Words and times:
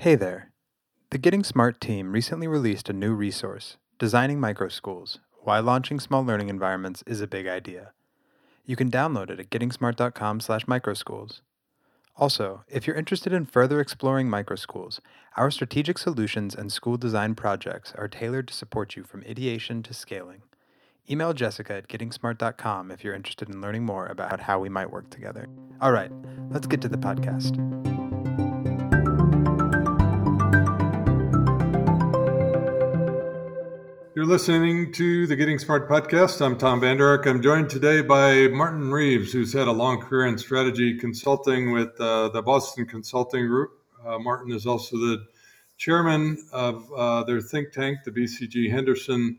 Hey 0.00 0.14
there. 0.14 0.50
The 1.10 1.18
Getting 1.18 1.44
Smart 1.44 1.78
team 1.78 2.12
recently 2.12 2.48
released 2.48 2.88
a 2.88 2.94
new 2.94 3.12
resource, 3.12 3.76
Designing 3.98 4.38
Microschools 4.38 5.18
Why 5.42 5.58
Launching 5.58 6.00
Small 6.00 6.24
Learning 6.24 6.48
Environments 6.48 7.04
is 7.06 7.20
a 7.20 7.26
Big 7.26 7.46
Idea. 7.46 7.92
You 8.64 8.76
can 8.76 8.90
download 8.90 9.28
it 9.28 9.38
at 9.38 9.50
gettingsmart.com/microschools. 9.50 11.42
Also, 12.16 12.64
if 12.66 12.86
you're 12.86 12.96
interested 12.96 13.34
in 13.34 13.44
further 13.44 13.78
exploring 13.78 14.28
microschools, 14.28 15.00
our 15.36 15.50
strategic 15.50 15.98
solutions 15.98 16.54
and 16.54 16.72
school 16.72 16.96
design 16.96 17.34
projects 17.34 17.92
are 17.94 18.08
tailored 18.08 18.48
to 18.48 18.54
support 18.54 18.96
you 18.96 19.04
from 19.04 19.22
ideation 19.28 19.82
to 19.82 19.92
scaling. 19.92 20.40
Email 21.10 21.34
Jessica 21.34 21.74
at 21.74 21.88
gettingsmart.com 21.88 22.90
if 22.90 23.04
you're 23.04 23.12
interested 23.12 23.50
in 23.50 23.60
learning 23.60 23.84
more 23.84 24.06
about 24.06 24.40
how 24.40 24.58
we 24.60 24.70
might 24.70 24.90
work 24.90 25.10
together. 25.10 25.46
All 25.78 25.92
right, 25.92 26.10
let's 26.48 26.66
get 26.66 26.80
to 26.80 26.88
the 26.88 26.96
podcast. 26.96 27.58
You're 34.20 34.28
listening 34.28 34.92
to 34.92 35.26
the 35.26 35.34
Getting 35.34 35.58
Smart 35.58 35.88
podcast. 35.88 36.44
I'm 36.44 36.58
Tom 36.58 36.80
Vander 36.80 37.08
Ark. 37.08 37.24
I'm 37.24 37.40
joined 37.40 37.70
today 37.70 38.02
by 38.02 38.48
Martin 38.48 38.90
Reeves, 38.90 39.32
who's 39.32 39.50
had 39.50 39.66
a 39.66 39.72
long 39.72 39.98
career 39.98 40.26
in 40.26 40.36
strategy 40.36 40.98
consulting 40.98 41.72
with 41.72 41.98
uh, 41.98 42.28
the 42.28 42.42
Boston 42.42 42.84
Consulting 42.84 43.46
Group. 43.46 43.70
Uh, 44.04 44.18
Martin 44.18 44.52
is 44.52 44.66
also 44.66 44.98
the 44.98 45.24
chairman 45.78 46.36
of 46.52 46.86
uh, 46.92 47.24
their 47.24 47.40
think 47.40 47.72
tank, 47.72 48.00
the 48.04 48.10
BCG 48.10 48.70
Henderson 48.70 49.38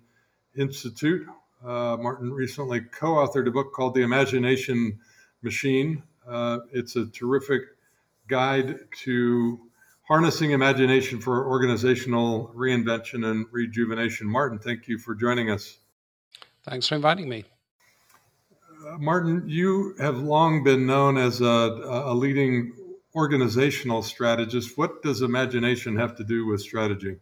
Institute. 0.58 1.28
Uh, 1.64 1.96
Martin 2.00 2.34
recently 2.34 2.82
co 2.82 3.10
authored 3.10 3.48
a 3.48 3.52
book 3.52 3.74
called 3.74 3.94
The 3.94 4.02
Imagination 4.02 4.98
Machine. 5.44 6.02
Uh, 6.28 6.58
it's 6.74 6.96
a 6.96 7.06
terrific 7.06 7.62
guide 8.28 8.80
to 9.04 9.60
Harnessing 10.08 10.52
Imagination 10.52 11.20
for 11.20 11.48
Organizational 11.48 12.52
Reinvention 12.56 13.26
and 13.30 13.46
Rejuvenation. 13.52 14.28
Martin, 14.28 14.60
thank 14.60 14.88
you 14.88 14.98
for 14.98 15.16
joining 15.16 15.50
us. 15.50 15.78
Thanks 16.64 16.88
for 16.88 16.96
inviting 16.96 17.30
me. 17.30 17.46
Uh, 18.88 18.98
Martin, 18.98 19.44
you 19.48 19.96
have 20.00 20.18
long 20.20 20.64
been 20.64 20.86
known 20.86 21.18
as 21.18 21.42
a, 21.42 21.46
a, 21.46 22.14
leading 22.14 22.74
organizational 23.16 24.02
strategist. 24.02 24.78
What 24.78 25.02
does 25.04 25.22
imagination 25.22 25.96
have 25.98 26.16
to 26.18 26.24
do 26.24 26.46
with 26.46 26.62
strategy? 26.62 27.18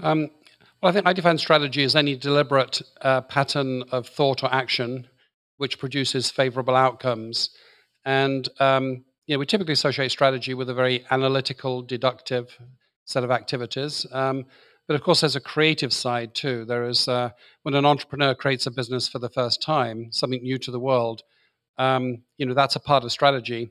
Um, 0.00 0.30
well, 0.82 0.90
I 0.90 0.92
think 0.92 1.06
I 1.06 1.12
define 1.12 1.38
strategy 1.38 1.82
as 1.84 1.96
any 1.96 2.16
deliberate 2.16 2.82
uh, 3.00 3.22
pattern 3.22 3.82
of 3.90 4.06
thought 4.06 4.42
or 4.44 4.52
action 4.52 5.08
which 5.56 5.78
produces 5.78 6.30
favorable 6.30 6.76
outcomes. 6.76 7.50
And 8.04 8.48
um, 8.60 9.04
know, 9.34 9.38
we 9.40 9.46
typically 9.46 9.72
associate 9.72 10.10
strategy 10.10 10.54
with 10.54 10.70
a 10.70 10.74
very 10.74 11.04
analytical, 11.10 11.82
deductive 11.82 12.56
set 13.04 13.24
of 13.24 13.30
activities. 13.30 14.06
Um, 14.12 14.46
but 14.86 14.94
of 14.94 15.02
course, 15.02 15.20
there's 15.20 15.34
a 15.34 15.40
creative 15.40 15.92
side 15.92 16.34
too. 16.34 16.64
There 16.64 16.88
is 16.88 17.08
uh, 17.08 17.30
when 17.62 17.74
an 17.74 17.84
entrepreneur 17.84 18.34
creates 18.34 18.66
a 18.66 18.70
business 18.70 19.08
for 19.08 19.18
the 19.18 19.28
first 19.28 19.60
time, 19.60 20.12
something 20.12 20.42
new 20.42 20.58
to 20.58 20.70
the 20.70 20.78
world. 20.78 21.22
Um, 21.76 22.22
you 22.38 22.46
know, 22.46 22.54
that's 22.54 22.76
a 22.76 22.80
part 22.80 23.02
of 23.02 23.10
strategy. 23.10 23.70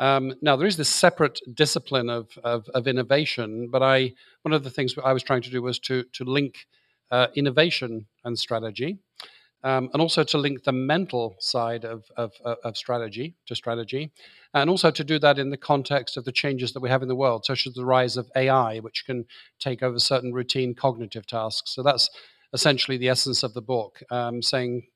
Um, 0.00 0.34
now, 0.42 0.56
there 0.56 0.66
is 0.66 0.76
this 0.76 0.88
separate 0.88 1.40
discipline 1.54 2.10
of, 2.10 2.30
of, 2.42 2.68
of, 2.74 2.88
innovation, 2.88 3.68
but 3.70 3.82
I 3.82 4.14
one 4.42 4.54
of 4.54 4.64
the 4.64 4.70
things 4.70 4.94
I 5.04 5.12
was 5.12 5.22
trying 5.22 5.42
to 5.42 5.50
do 5.50 5.62
was 5.62 5.78
to 5.80 6.04
to 6.14 6.24
link 6.24 6.66
uh, 7.10 7.28
innovation 7.34 8.06
and 8.24 8.38
strategy 8.38 8.98
um, 9.62 9.90
and 9.92 10.00
also 10.00 10.22
to 10.24 10.38
link 10.38 10.64
the 10.64 10.72
mental 10.72 11.36
side 11.38 11.84
of, 11.84 12.10
of, 12.16 12.32
of, 12.44 12.76
strategy 12.76 13.34
to 13.46 13.54
strategy, 13.54 14.10
and 14.54 14.68
also 14.68 14.90
to 14.90 15.04
do 15.04 15.18
that 15.18 15.38
in 15.38 15.50
the 15.50 15.56
context 15.56 16.16
of 16.16 16.24
the 16.24 16.32
changes 16.32 16.72
that 16.72 16.80
we 16.80 16.88
have 16.88 17.02
in 17.02 17.08
the 17.08 17.16
world, 17.16 17.44
such 17.44 17.66
as 17.66 17.74
the 17.74 17.84
rise 17.84 18.16
of 18.16 18.30
AI, 18.34 18.78
which 18.78 19.04
can 19.06 19.24
take 19.58 19.82
over 19.82 19.98
certain 19.98 20.32
routine 20.32 20.74
cognitive 20.74 21.26
tasks. 21.26 21.70
So 21.70 21.82
that's 21.82 22.10
essentially 22.52 22.96
the 22.96 23.08
essence 23.08 23.42
of 23.42 23.54
the 23.54 23.62
book, 23.62 24.02
um, 24.10 24.42
saying 24.42 24.86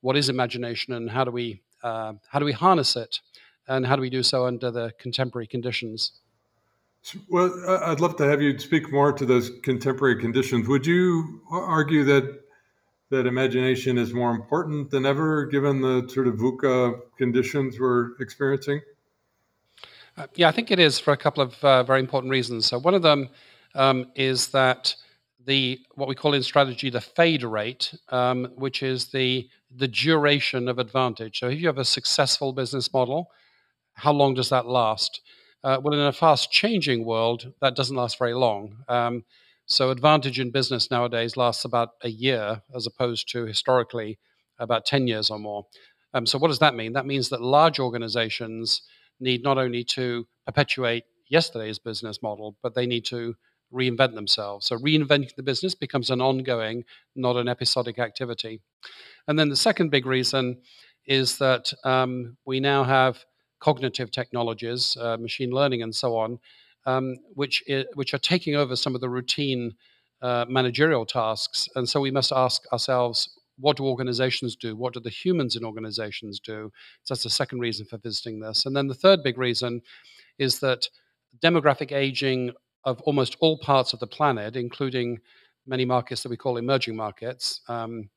what 0.00 0.16
is 0.16 0.28
imagination 0.28 0.94
and 0.94 1.10
how 1.10 1.24
do 1.24 1.30
we 1.30 1.60
uh, 1.82 2.14
how 2.28 2.38
do 2.38 2.46
we 2.46 2.52
harness 2.52 2.96
it, 2.96 3.20
and 3.68 3.86
how 3.86 3.94
do 3.94 4.00
we 4.00 4.08
do 4.08 4.22
so 4.22 4.46
under 4.46 4.70
the 4.70 4.92
contemporary 4.98 5.46
conditions. 5.46 6.12
Well, 7.28 7.52
I'd 7.68 8.00
love 8.00 8.16
to 8.16 8.24
have 8.24 8.40
you 8.40 8.58
speak 8.58 8.90
more 8.90 9.12
to 9.12 9.26
those 9.26 9.50
contemporary 9.62 10.18
conditions. 10.18 10.66
Would 10.66 10.86
you 10.86 11.42
argue 11.50 12.02
that 12.04 12.40
that 13.10 13.26
imagination 13.26 13.98
is 13.98 14.14
more 14.14 14.30
important 14.30 14.90
than 14.90 15.04
ever 15.04 15.44
given 15.44 15.82
the 15.82 16.08
sort 16.08 16.26
of 16.26 16.36
VUCA 16.36 16.98
conditions 17.18 17.78
we're 17.78 18.16
experiencing? 18.20 18.80
Uh, 20.16 20.28
yeah, 20.36 20.48
I 20.48 20.52
think 20.52 20.70
it 20.70 20.78
is 20.78 20.98
for 20.98 21.12
a 21.12 21.16
couple 21.16 21.42
of 21.42 21.64
uh, 21.64 21.82
very 21.82 21.98
important 21.98 22.30
reasons. 22.30 22.66
So 22.66 22.78
one 22.78 22.94
of 22.94 23.02
them 23.02 23.28
um, 23.74 24.06
is 24.14 24.48
that 24.48 24.94
the 25.44 25.80
what 25.96 26.08
we 26.08 26.14
call 26.14 26.34
in 26.34 26.42
strategy 26.42 26.88
the 26.88 27.00
fade 27.00 27.42
rate, 27.42 27.94
um, 28.10 28.48
which 28.54 28.82
is 28.82 29.06
the 29.06 29.48
the 29.74 29.88
duration 29.88 30.68
of 30.68 30.78
advantage. 30.78 31.40
So 31.40 31.48
if 31.48 31.60
you 31.60 31.66
have 31.66 31.78
a 31.78 31.84
successful 31.84 32.52
business 32.52 32.92
model, 32.92 33.28
how 33.94 34.12
long 34.12 34.34
does 34.34 34.50
that 34.50 34.66
last? 34.66 35.20
Uh, 35.64 35.80
well, 35.82 35.94
in 35.94 36.00
a 36.00 36.12
fast 36.12 36.52
changing 36.52 37.04
world, 37.04 37.52
that 37.60 37.74
doesn't 37.74 37.96
last 37.96 38.18
very 38.18 38.34
long. 38.34 38.76
Um, 38.88 39.24
so 39.66 39.90
advantage 39.90 40.38
in 40.38 40.50
business 40.50 40.90
nowadays 40.90 41.36
lasts 41.36 41.64
about 41.64 41.90
a 42.02 42.10
year 42.10 42.62
as 42.74 42.86
opposed 42.86 43.28
to 43.30 43.46
historically 43.46 44.18
about 44.58 44.84
10 44.84 45.06
years 45.06 45.30
or 45.30 45.38
more. 45.38 45.66
Um, 46.12 46.26
so 46.26 46.38
what 46.38 46.48
does 46.48 46.58
that 46.58 46.74
mean? 46.74 46.92
That 46.92 47.06
means 47.06 47.30
that 47.30 47.40
large 47.40 47.80
organizations 47.80 48.82
need 49.20 49.42
not 49.42 49.58
only 49.58 49.84
to 49.84 50.26
perpetuate 50.46 51.04
yesterday's 51.28 51.78
business 51.78 52.22
model, 52.22 52.56
but 52.62 52.74
they 52.74 52.86
need 52.86 53.04
to 53.06 53.34
reinvent 53.72 54.14
themselves. 54.14 54.66
So 54.66 54.76
reinventing 54.76 55.34
the 55.36 55.42
business 55.42 55.74
becomes 55.74 56.10
an 56.10 56.20
ongoing, 56.20 56.84
not 57.16 57.36
an 57.36 57.48
episodic 57.48 57.98
activity. 57.98 58.60
And 59.26 59.38
then 59.38 59.48
the 59.48 59.56
second 59.56 59.90
big 59.90 60.06
reason 60.06 60.58
is 61.06 61.38
that 61.38 61.72
um, 61.84 62.36
we 62.44 62.60
now 62.60 62.84
have 62.84 63.24
cognitive 63.60 64.10
technologies, 64.10 64.96
uh, 65.00 65.16
machine 65.16 65.50
learning, 65.50 65.82
and 65.82 65.94
so 65.94 66.16
on, 66.16 66.38
um, 66.86 67.16
which, 67.34 67.62
is, 67.66 67.86
which 67.94 68.14
are 68.14 68.18
taking 68.18 68.54
over 68.54 68.76
some 68.76 68.94
of 68.94 69.00
the 69.00 69.08
routine 69.08 69.74
uh, 70.22 70.44
managerial 70.48 71.06
tasks. 71.06 71.68
And 71.74 71.88
so 71.88 72.00
we 72.00 72.10
must 72.10 72.32
ask 72.32 72.62
ourselves, 72.72 73.40
what 73.58 73.76
do 73.76 73.84
organizations 73.84 74.56
do? 74.56 74.76
What 74.76 74.94
do 74.94 75.00
the 75.00 75.10
humans 75.10 75.56
in 75.56 75.64
organizations 75.64 76.40
do? 76.40 76.72
So 77.02 77.14
that's 77.14 77.22
the 77.22 77.30
second 77.30 77.60
reason 77.60 77.86
for 77.86 77.98
visiting 77.98 78.40
this. 78.40 78.66
And 78.66 78.76
then 78.76 78.88
the 78.88 78.94
third 78.94 79.22
big 79.22 79.38
reason 79.38 79.82
is 80.38 80.58
that 80.60 80.88
demographic 81.42 81.92
aging 81.92 82.52
of 82.84 83.00
almost 83.02 83.36
all 83.40 83.58
parts 83.58 83.92
of 83.92 84.00
the 84.00 84.06
planet, 84.06 84.56
including 84.56 85.18
many 85.66 85.84
markets 85.84 86.22
that 86.22 86.28
we 86.28 86.36
call 86.36 86.56
emerging 86.56 86.96
markets, 86.96 87.60
um, 87.68 88.10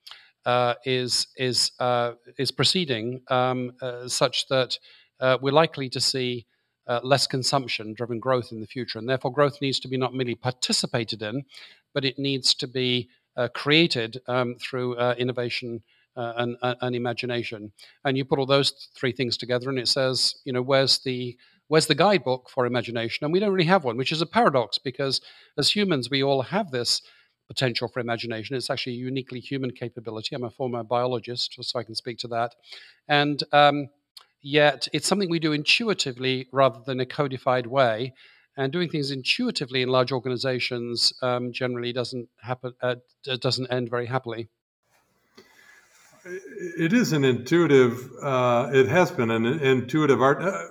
uh, 0.46 0.76
is 0.86 1.28
is 1.38 1.72
uh, 1.80 2.14
is 2.38 2.52
proceeding 2.52 3.22
um, 3.30 3.72
uh, 3.82 4.08
such 4.08 4.48
that 4.48 4.78
uh, 5.20 5.38
we're 5.42 5.52
likely 5.52 5.90
to 5.90 6.00
see 6.00 6.46
uh, 6.88 7.00
less 7.04 7.28
consumption 7.28 7.94
driven 7.94 8.20
growth 8.20 8.52
in 8.52 8.62
the 8.62 8.68
future. 8.68 9.00
And 9.00 9.10
therefore, 9.10 9.32
growth 9.32 9.62
needs 9.62 9.80
to 9.82 9.88
be 9.88 9.98
not 9.98 10.14
merely 10.14 10.36
participated 10.36 11.22
in, 11.22 11.44
but 11.94 12.06
it 12.06 12.18
needs 12.18 12.54
to 12.56 12.68
be 12.68 13.10
created 13.54 14.20
um, 14.28 14.56
through 14.56 14.96
uh, 14.96 15.16
innovation 15.18 15.82
uh, 16.16 16.34
and, 16.38 16.58
uh, 16.62 16.76
and, 16.82 16.96
imagination. 16.96 17.72
And 18.04 18.18
you 18.18 18.26
put 18.26 18.40
all 18.40 18.48
those 18.48 18.90
three 18.96 19.12
things 19.12 19.38
together, 19.38 19.70
and 19.70 19.78
it 19.78 19.88
says, 19.88 20.36
you 20.46 20.54
know, 20.54 20.64
where's 20.64 21.00
the 21.00 21.38
where's 21.68 21.88
the 21.88 21.96
guidebook 21.96 22.50
for 22.50 22.66
imagination? 22.66 23.26
And 23.26 23.34
we 23.34 23.40
don't 23.40 23.52
really 23.52 23.68
have 23.68 23.84
one, 23.84 23.98
which 23.98 24.12
is 24.12 24.22
a 24.22 24.26
paradox 24.26 24.78
because 24.78 25.22
as 25.58 25.70
humans, 25.70 26.10
we 26.10 26.24
all 26.24 26.42
have 26.42 26.72
this 26.72 27.02
potential 27.48 27.88
for 27.88 28.00
imagination. 28.00 28.56
It's 28.56 28.70
actually 28.70 28.94
a 28.94 28.98
uniquely 28.98 29.40
human 29.40 29.72
capability. 29.72 30.36
I'm 30.36 30.44
a 30.44 30.50
former 30.50 30.84
biologist, 30.84 31.58
so 31.62 31.80
I 31.80 31.84
can 31.84 31.96
speak 31.96 32.18
to 32.20 32.28
that. 32.30 32.56
And 33.08 33.44
um, 33.52 33.90
yet 34.42 34.88
it's 34.94 35.08
something 35.08 35.30
we 35.30 35.40
do 35.40 35.54
intuitively 35.54 36.48
rather 36.52 36.80
than 36.86 37.00
a 37.00 37.06
codified 37.06 37.68
way. 37.68 38.14
And 38.58 38.74
doing 38.74 38.90
things 38.90 39.12
intuitively 39.12 39.84
in 39.84 39.90
large 39.90 40.12
organizations 40.12 41.14
um, 41.22 41.54
generally 41.54 41.94
doesn't 41.94 42.28
happen, 42.42 42.74
uh, 42.82 42.96
doesn't 43.40 43.72
end 43.72 43.90
very 43.90 44.08
happily. 44.08 44.50
It 46.26 46.92
is 46.92 47.14
an 47.14 47.24
intuitive, 47.24 48.10
uh, 48.22 48.70
it 48.74 48.88
has 48.88 49.12
been 49.12 49.30
an 49.30 49.46
intuitive 49.46 50.22
art. 50.22 50.42
Uh, 50.42 50.64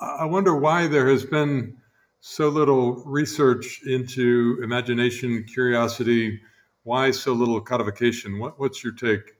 I 0.00 0.24
wonder 0.24 0.56
why 0.56 0.86
there 0.86 1.08
has 1.08 1.24
been 1.24 1.76
so 2.20 2.48
little 2.48 3.02
research 3.04 3.80
into 3.84 4.60
imagination, 4.62 5.44
curiosity. 5.52 6.40
Why 6.84 7.10
so 7.10 7.32
little 7.32 7.60
codification? 7.60 8.38
What, 8.38 8.58
what's 8.58 8.82
your 8.84 8.92
take? 8.92 9.34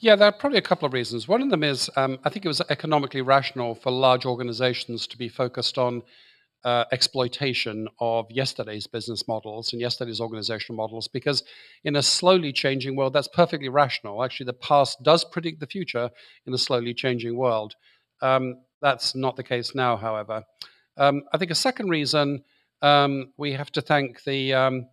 Yeah, 0.00 0.16
there 0.16 0.28
are 0.28 0.32
probably 0.32 0.58
a 0.58 0.62
couple 0.62 0.86
of 0.86 0.92
reasons. 0.92 1.28
One 1.28 1.42
of 1.42 1.50
them 1.50 1.62
is 1.62 1.88
um, 1.96 2.18
I 2.24 2.30
think 2.30 2.44
it 2.44 2.48
was 2.48 2.60
economically 2.68 3.22
rational 3.22 3.74
for 3.74 3.92
large 3.92 4.26
organizations 4.26 5.06
to 5.06 5.16
be 5.16 5.28
focused 5.28 5.78
on 5.78 6.02
uh, 6.64 6.84
exploitation 6.92 7.88
of 8.00 8.26
yesterday's 8.30 8.86
business 8.86 9.26
models 9.26 9.72
and 9.72 9.80
yesterday's 9.80 10.20
organizational 10.20 10.76
models 10.76 11.08
because 11.08 11.42
in 11.84 11.96
a 11.96 12.02
slowly 12.02 12.52
changing 12.52 12.96
world, 12.96 13.12
that's 13.12 13.28
perfectly 13.28 13.68
rational. 13.68 14.22
Actually, 14.22 14.46
the 14.46 14.52
past 14.54 15.02
does 15.02 15.24
predict 15.24 15.60
the 15.60 15.66
future 15.66 16.10
in 16.46 16.52
a 16.52 16.58
slowly 16.58 16.92
changing 16.92 17.36
world. 17.36 17.74
Um, 18.20 18.56
that's 18.82 19.14
not 19.14 19.36
the 19.36 19.42
case 19.42 19.74
now, 19.74 19.96
however. 19.96 20.44
Um, 20.96 21.22
I 21.32 21.38
think 21.38 21.50
a 21.50 21.54
second 21.54 21.88
reason 21.88 22.44
um, 22.82 23.32
we 23.36 23.52
have 23.52 23.72
to 23.72 23.80
thank 23.80 24.22
the 24.24 24.54
um, 24.54 24.86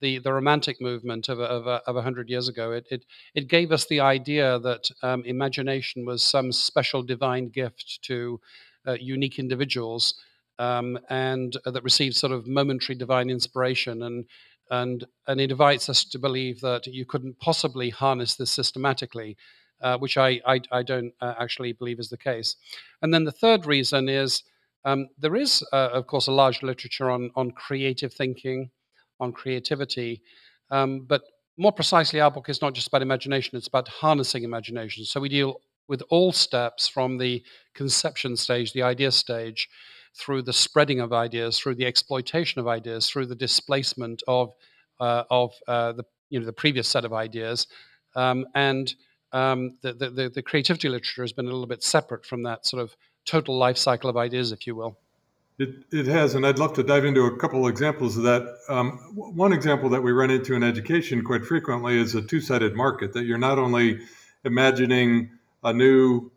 the, 0.00 0.18
the 0.18 0.32
romantic 0.32 0.80
movement 0.80 1.28
of, 1.28 1.38
of, 1.38 1.66
of 1.68 1.94
100 1.94 2.28
years 2.28 2.48
ago. 2.48 2.72
It, 2.72 2.86
it, 2.90 3.04
it 3.36 3.46
gave 3.46 3.70
us 3.70 3.86
the 3.86 4.00
idea 4.00 4.58
that 4.58 4.90
um, 5.02 5.22
imagination 5.24 6.04
was 6.04 6.24
some 6.24 6.50
special 6.50 7.04
divine 7.04 7.50
gift 7.50 8.00
to 8.02 8.40
uh, 8.84 8.94
unique 8.94 9.38
individuals 9.38 10.16
um, 10.62 10.98
and 11.10 11.56
uh, 11.66 11.70
that 11.72 11.82
receives 11.82 12.18
sort 12.18 12.32
of 12.32 12.46
momentary 12.46 12.94
divine 12.94 13.28
inspiration. 13.30 14.02
And, 14.02 14.26
and, 14.70 15.04
and 15.26 15.40
it 15.40 15.50
invites 15.50 15.88
us 15.88 16.04
to 16.04 16.18
believe 16.18 16.60
that 16.60 16.86
you 16.86 17.04
couldn't 17.04 17.40
possibly 17.40 17.90
harness 17.90 18.36
this 18.36 18.52
systematically. 18.52 19.36
Uh, 19.80 19.98
which 19.98 20.16
I, 20.16 20.40
I, 20.46 20.60
I 20.70 20.84
don't 20.84 21.12
uh, 21.20 21.34
actually 21.40 21.72
believe 21.72 21.98
is 21.98 22.08
the 22.08 22.16
case. 22.16 22.54
And 23.00 23.12
then 23.12 23.24
the 23.24 23.32
third 23.32 23.66
reason 23.66 24.08
is 24.08 24.44
um, 24.84 25.08
there 25.18 25.34
is, 25.34 25.64
uh, 25.72 25.88
of 25.92 26.06
course, 26.06 26.28
a 26.28 26.32
large 26.42 26.62
literature 26.62 27.10
on, 27.10 27.32
on 27.34 27.50
creative 27.50 28.12
thinking, 28.14 28.70
on 29.18 29.32
creativity. 29.32 30.22
Um, 30.70 31.00
but 31.00 31.22
more 31.56 31.72
precisely, 31.72 32.20
our 32.20 32.30
book 32.30 32.48
is 32.48 32.62
not 32.62 32.74
just 32.74 32.86
about 32.86 33.02
imagination, 33.02 33.58
it's 33.58 33.66
about 33.66 33.88
harnessing 33.88 34.44
imagination. 34.44 35.04
So 35.04 35.18
we 35.18 35.28
deal 35.28 35.60
with 35.88 36.02
all 36.10 36.30
steps 36.30 36.86
from 36.86 37.18
the 37.18 37.42
conception 37.74 38.36
stage, 38.36 38.72
the 38.72 38.84
idea 38.84 39.10
stage, 39.10 39.68
through 40.14 40.42
the 40.42 40.52
spreading 40.52 41.00
of 41.00 41.12
ideas, 41.12 41.58
through 41.58 41.74
the 41.74 41.86
exploitation 41.86 42.60
of 42.60 42.68
ideas, 42.68 43.08
through 43.08 43.26
the 43.26 43.34
displacement 43.34 44.22
of, 44.28 44.52
uh, 45.00 45.24
of 45.30 45.52
uh, 45.66 45.92
the, 45.92 46.04
you 46.30 46.38
know, 46.38 46.46
the 46.46 46.52
previous 46.52 46.88
set 46.88 47.04
of 47.04 47.12
ideas. 47.12 47.66
Um, 48.14 48.46
and 48.54 48.94
um, 49.32 49.78
the, 49.80 49.94
the, 49.94 50.30
the 50.34 50.42
creativity 50.42 50.88
literature 50.88 51.22
has 51.22 51.32
been 51.32 51.46
a 51.46 51.50
little 51.50 51.66
bit 51.66 51.82
separate 51.82 52.26
from 52.26 52.42
that 52.42 52.66
sort 52.66 52.82
of 52.82 52.94
total 53.24 53.56
life 53.56 53.78
cycle 53.78 54.10
of 54.10 54.16
ideas, 54.16 54.52
if 54.52 54.66
you 54.66 54.74
will. 54.74 54.98
It, 55.58 55.70
it 55.92 56.06
has, 56.06 56.34
and 56.34 56.46
I'd 56.46 56.58
love 56.58 56.72
to 56.74 56.82
dive 56.82 57.04
into 57.04 57.24
a 57.24 57.36
couple 57.36 57.68
examples 57.68 58.16
of 58.16 58.24
that. 58.24 58.56
Um, 58.68 58.98
one 59.14 59.52
example 59.52 59.88
that 59.90 60.02
we 60.02 60.10
run 60.10 60.30
into 60.30 60.54
in 60.54 60.62
education 60.62 61.22
quite 61.22 61.44
frequently 61.44 61.98
is 61.98 62.14
a 62.14 62.22
two 62.22 62.40
sided 62.40 62.74
market, 62.74 63.12
that 63.12 63.24
you're 63.24 63.38
not 63.38 63.58
only 63.58 64.00
imagining 64.44 65.30
a 65.62 65.72
new 65.72 66.30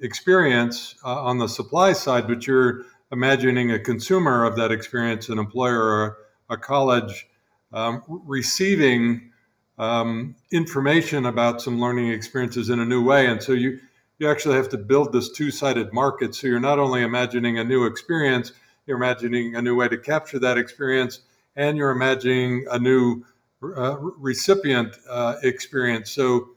experience 0.00 0.96
uh, 1.04 1.22
on 1.22 1.38
the 1.38 1.46
supply 1.46 1.92
side, 1.92 2.26
but 2.26 2.46
you're 2.46 2.84
imagining 3.12 3.70
a 3.70 3.78
consumer 3.78 4.44
of 4.44 4.56
that 4.56 4.72
experience, 4.72 5.28
an 5.28 5.38
employer 5.38 5.82
or 5.82 6.16
a 6.48 6.56
college, 6.56 7.28
um, 7.72 8.02
receiving 8.08 9.30
um, 9.78 10.34
information 10.50 11.26
about 11.26 11.60
some 11.60 11.80
learning 11.80 12.08
experiences 12.08 12.70
in 12.70 12.80
a 12.80 12.84
new 12.84 13.04
way. 13.04 13.26
And 13.26 13.42
so 13.42 13.52
you, 13.52 13.78
you 14.18 14.30
actually 14.30 14.56
have 14.56 14.68
to 14.70 14.78
build 14.78 15.12
this 15.12 15.30
two 15.30 15.50
sided 15.50 15.92
market. 15.92 16.34
So 16.34 16.46
you're 16.46 16.60
not 16.60 16.78
only 16.78 17.02
imagining 17.02 17.58
a 17.58 17.64
new 17.64 17.86
experience, 17.86 18.52
you're 18.86 18.96
imagining 18.96 19.56
a 19.56 19.62
new 19.62 19.76
way 19.76 19.88
to 19.88 19.98
capture 19.98 20.38
that 20.40 20.58
experience, 20.58 21.20
and 21.56 21.76
you're 21.76 21.90
imagining 21.90 22.66
a 22.70 22.78
new 22.78 23.24
uh, 23.62 23.96
recipient 23.98 24.96
uh, 25.08 25.36
experience. 25.42 26.10
So 26.10 26.48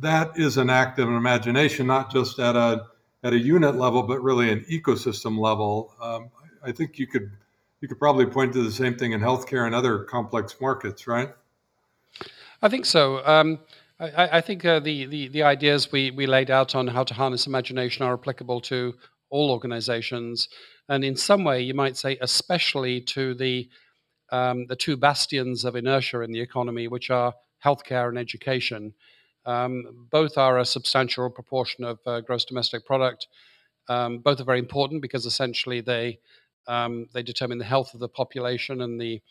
that 0.00 0.38
is 0.38 0.56
an 0.56 0.70
act 0.70 0.98
of 0.98 1.08
imagination, 1.08 1.86
not 1.86 2.12
just 2.12 2.38
at 2.38 2.56
a 2.56 2.86
at 3.22 3.32
a 3.32 3.38
unit 3.38 3.76
level, 3.76 4.02
but 4.02 4.22
really 4.22 4.50
an 4.50 4.64
ecosystem 4.70 5.38
level. 5.38 5.94
Um, 6.00 6.30
I 6.62 6.72
think 6.72 6.98
you 6.98 7.06
could 7.06 7.30
you 7.80 7.88
could 7.88 7.98
probably 7.98 8.26
point 8.26 8.52
to 8.54 8.62
the 8.62 8.72
same 8.72 8.96
thing 8.96 9.12
in 9.12 9.20
healthcare 9.20 9.66
and 9.66 9.74
other 9.74 10.04
complex 10.04 10.56
markets, 10.60 11.06
right? 11.06 11.30
I 12.62 12.68
think 12.68 12.86
so. 12.86 13.24
Um, 13.26 13.58
I, 14.00 14.38
I, 14.38 14.40
think 14.40 14.64
uh, 14.64 14.80
the, 14.80 15.04
the, 15.04 15.28
the 15.28 15.42
ideas 15.42 15.92
we, 15.92 16.10
we 16.10 16.26
laid 16.26 16.50
out 16.50 16.74
on 16.74 16.86
how 16.86 17.04
to 17.04 17.12
harness 17.12 17.46
imagination 17.46 18.04
are 18.04 18.14
applicable 18.14 18.62
to 18.62 18.94
all 19.28 19.50
organizations 19.50 20.48
and 20.88 21.04
in 21.04 21.16
some 21.16 21.44
way, 21.44 21.62
you 21.62 21.74
might 21.74 21.96
say, 21.96 22.16
especially 22.20 23.00
to 23.02 23.34
the 23.34 23.68
um, 24.32 24.66
the 24.66 24.76
two 24.76 24.96
bastions 24.96 25.64
of 25.64 25.76
inertia 25.76 26.20
in 26.20 26.32
the 26.32 26.40
economy, 26.40 26.88
which 26.88 27.10
are 27.10 27.32
healthcare 27.64 28.08
and 28.08 28.18
education. 28.18 28.92
Um, 29.46 30.08
both 30.10 30.36
are 30.36 30.58
a 30.58 30.64
substantial 30.64 31.30
proportion 31.30 31.84
of 31.84 31.98
uh, 32.04 32.20
gross 32.20 32.44
domestic 32.44 32.84
product. 32.84 33.28
Um, 33.88 34.18
both 34.18 34.40
are 34.40 34.44
very 34.44 34.58
important 34.58 35.00
because 35.00 35.24
essentially 35.24 35.80
they 35.80 36.18
um, 36.66 37.08
they 37.14 37.22
determine 37.22 37.58
the 37.58 37.64
health 37.64 37.94
of 37.94 38.00
the 38.00 38.08
population 38.08 38.82
and 38.82 39.00
the 39.00 39.22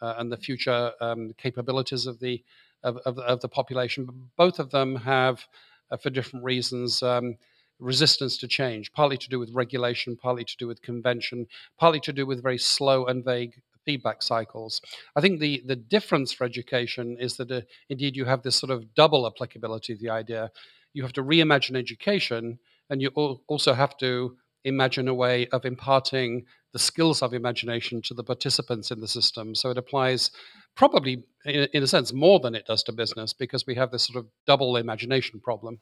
uh, 0.00 0.14
and 0.18 0.30
the 0.30 0.36
future 0.36 0.92
um, 1.00 1.34
capabilities 1.36 2.06
of 2.06 2.20
the 2.20 2.42
of, 2.84 2.98
of, 2.98 3.18
of, 3.18 3.40
the 3.40 3.48
population. 3.48 4.08
Both 4.36 4.58
of 4.58 4.70
them 4.70 4.96
have, 4.96 5.46
uh, 5.90 5.96
for 5.96 6.10
different 6.10 6.44
reasons, 6.44 7.02
um, 7.02 7.36
resistance 7.80 8.36
to 8.38 8.46
change, 8.46 8.92
partly 8.92 9.16
to 9.16 9.28
do 9.28 9.38
with 9.38 9.54
regulation, 9.54 10.16
partly 10.16 10.44
to 10.44 10.56
do 10.58 10.66
with 10.66 10.82
convention, 10.82 11.46
partly 11.78 12.00
to 12.00 12.12
do 12.12 12.26
with 12.26 12.42
very 12.42 12.58
slow 12.58 13.06
and 13.06 13.24
vague 13.24 13.54
feedback 13.84 14.22
cycles. 14.22 14.80
I 15.16 15.20
think 15.20 15.40
the, 15.40 15.62
the 15.66 15.76
difference 15.76 16.32
for 16.32 16.44
education 16.44 17.16
is 17.20 17.36
that 17.36 17.50
uh, 17.50 17.62
indeed 17.88 18.16
you 18.16 18.24
have 18.24 18.42
this 18.42 18.56
sort 18.56 18.70
of 18.70 18.94
double 18.94 19.26
applicability 19.26 19.92
of 19.92 20.00
the 20.00 20.10
idea. 20.10 20.50
You 20.92 21.02
have 21.02 21.12
to 21.14 21.22
reimagine 21.22 21.76
education, 21.76 22.58
and 22.90 23.02
you 23.02 23.08
also 23.46 23.74
have 23.74 23.96
to 23.98 24.36
imagine 24.64 25.08
a 25.08 25.14
way 25.14 25.46
of 25.48 25.64
imparting 25.64 26.44
the 26.72 26.78
skills 26.78 27.22
of 27.22 27.32
imagination 27.32 28.02
to 28.02 28.14
the 28.14 28.24
participants 28.24 28.90
in 28.90 29.00
the 29.00 29.08
system. 29.08 29.54
So 29.54 29.70
it 29.70 29.78
applies 29.78 30.30
probably, 30.74 31.24
in, 31.44 31.68
in 31.72 31.82
a 31.82 31.86
sense, 31.86 32.12
more 32.12 32.40
than 32.40 32.54
it 32.54 32.66
does 32.66 32.82
to 32.84 32.92
business 32.92 33.32
because 33.32 33.66
we 33.66 33.74
have 33.76 33.90
this 33.90 34.06
sort 34.06 34.18
of 34.18 34.30
double 34.46 34.76
imagination 34.76 35.40
problem. 35.40 35.78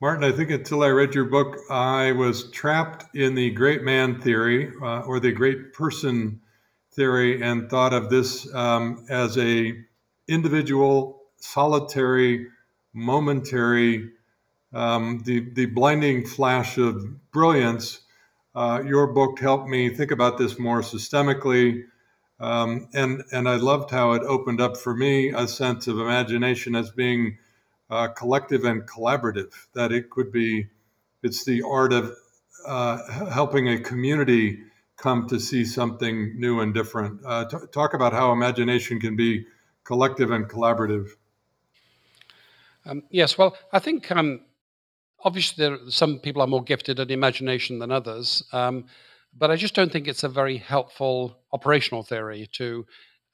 Martin, 0.00 0.24
I 0.24 0.32
think 0.32 0.50
until 0.50 0.82
I 0.82 0.88
read 0.88 1.14
your 1.14 1.26
book, 1.26 1.56
I 1.70 2.12
was 2.12 2.50
trapped 2.50 3.14
in 3.14 3.34
the 3.34 3.50
great 3.50 3.82
man 3.82 4.20
theory 4.20 4.72
uh, 4.82 5.00
or 5.00 5.20
the 5.20 5.30
great 5.30 5.72
person 5.72 6.40
theory 6.92 7.40
and 7.40 7.70
thought 7.70 7.94
of 7.94 8.10
this 8.10 8.52
um, 8.54 9.06
as 9.08 9.38
a 9.38 9.72
individual, 10.26 11.22
solitary, 11.36 12.48
momentary, 12.92 14.10
um, 14.72 15.22
the, 15.24 15.48
the 15.52 15.66
blinding 15.66 16.26
flash 16.26 16.76
of 16.76 17.30
brilliance. 17.30 18.00
Uh, 18.54 18.82
your 18.84 19.06
book 19.06 19.38
helped 19.38 19.68
me 19.68 19.90
think 19.90 20.10
about 20.10 20.38
this 20.38 20.58
more 20.58 20.80
systemically. 20.80 21.84
Um, 22.40 22.88
and, 22.94 23.22
and 23.32 23.48
I 23.48 23.56
loved 23.56 23.90
how 23.90 24.12
it 24.12 24.22
opened 24.22 24.60
up 24.60 24.76
for 24.76 24.94
me 24.94 25.30
a 25.30 25.46
sense 25.46 25.86
of 25.86 26.00
imagination 26.00 26.74
as 26.74 26.90
being 26.90 27.38
uh, 27.90 28.08
collective 28.08 28.64
and 28.64 28.82
collaborative, 28.88 29.52
that 29.74 29.92
it 29.92 30.10
could 30.10 30.32
be, 30.32 30.66
it's 31.22 31.44
the 31.44 31.62
art 31.62 31.92
of 31.92 32.14
uh, 32.66 33.28
helping 33.30 33.68
a 33.68 33.78
community 33.78 34.60
come 34.96 35.26
to 35.28 35.38
see 35.38 35.64
something 35.64 36.38
new 36.38 36.60
and 36.60 36.72
different. 36.72 37.20
Uh, 37.24 37.44
t- 37.46 37.56
talk 37.72 37.94
about 37.94 38.12
how 38.12 38.32
imagination 38.32 39.00
can 39.00 39.16
be 39.16 39.44
collective 39.84 40.30
and 40.30 40.48
collaborative. 40.48 41.08
Um, 42.86 43.02
yes, 43.10 43.36
well, 43.36 43.56
I 43.72 43.78
think 43.78 44.10
um, 44.12 44.40
obviously 45.22 45.64
there, 45.64 45.78
some 45.88 46.18
people 46.18 46.42
are 46.42 46.46
more 46.46 46.62
gifted 46.62 47.00
at 47.00 47.10
imagination 47.10 47.78
than 47.78 47.90
others, 47.90 48.44
um, 48.52 48.86
but 49.36 49.50
I 49.50 49.56
just 49.56 49.74
don't 49.74 49.90
think 49.90 50.06
it's 50.06 50.22
a 50.22 50.28
very 50.28 50.58
helpful 50.58 51.38
operational 51.52 52.02
theory 52.02 52.48
to 52.52 52.86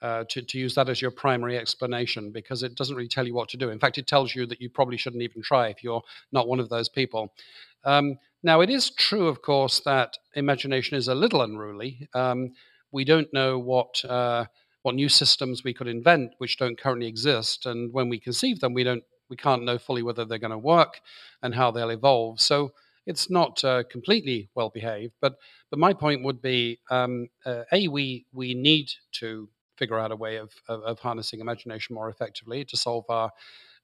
uh, 0.02 0.24
to, 0.30 0.42
to 0.42 0.58
use 0.58 0.74
that 0.74 0.88
as 0.88 1.02
your 1.02 1.10
primary 1.10 1.58
explanation 1.58 2.30
because 2.30 2.62
it 2.62 2.74
doesn't 2.74 2.96
really 2.96 3.08
tell 3.08 3.26
you 3.26 3.34
what 3.34 3.48
to 3.50 3.56
do. 3.56 3.70
In 3.70 3.78
fact, 3.78 3.98
it 3.98 4.06
tells 4.06 4.34
you 4.34 4.46
that 4.46 4.60
you 4.60 4.70
probably 4.70 4.96
shouldn't 4.96 5.22
even 5.22 5.42
try 5.42 5.68
if 5.68 5.82
you're 5.82 6.02
not 6.32 6.48
one 6.48 6.60
of 6.60 6.68
those 6.68 6.88
people. 6.88 7.32
Um, 7.84 8.18
now, 8.42 8.60
it 8.60 8.70
is 8.70 8.90
true, 8.90 9.28
of 9.28 9.42
course, 9.42 9.80
that 9.80 10.16
imagination 10.34 10.96
is 10.96 11.08
a 11.08 11.14
little 11.14 11.42
unruly. 11.42 12.08
Um, 12.14 12.52
we 12.92 13.04
don't 13.04 13.32
know 13.32 13.58
what 13.58 14.02
uh, 14.04 14.46
what 14.82 14.94
new 14.94 15.10
systems 15.10 15.62
we 15.62 15.74
could 15.74 15.88
invent 15.88 16.32
which 16.38 16.56
don't 16.56 16.80
currently 16.80 17.06
exist, 17.06 17.66
and 17.66 17.92
when 17.92 18.08
we 18.08 18.18
conceive 18.18 18.60
them, 18.60 18.72
we 18.72 18.84
don't 18.84 19.04
we 19.28 19.36
can't 19.36 19.64
know 19.64 19.78
fully 19.78 20.02
whether 20.02 20.24
they're 20.24 20.38
going 20.38 20.50
to 20.50 20.58
work 20.58 21.00
and 21.42 21.54
how 21.54 21.70
they'll 21.70 21.90
evolve. 21.90 22.40
So 22.40 22.72
it's 23.06 23.30
not 23.30 23.62
uh, 23.64 23.84
completely 23.90 24.48
well 24.54 24.70
behaved. 24.70 25.12
But 25.20 25.36
but 25.70 25.78
my 25.78 25.92
point 25.92 26.24
would 26.24 26.42
be, 26.42 26.80
um, 26.90 27.28
uh, 27.44 27.62
a 27.72 27.88
we 27.88 28.26
we 28.32 28.54
need 28.54 28.90
to 29.12 29.48
figure 29.80 29.98
out 29.98 30.12
a 30.12 30.16
way 30.16 30.36
of, 30.36 30.50
of, 30.68 30.82
of 30.82 30.98
harnessing 30.98 31.40
imagination 31.40 31.94
more 31.94 32.10
effectively 32.10 32.64
to 32.66 32.76
solve 32.76 33.04
our 33.08 33.30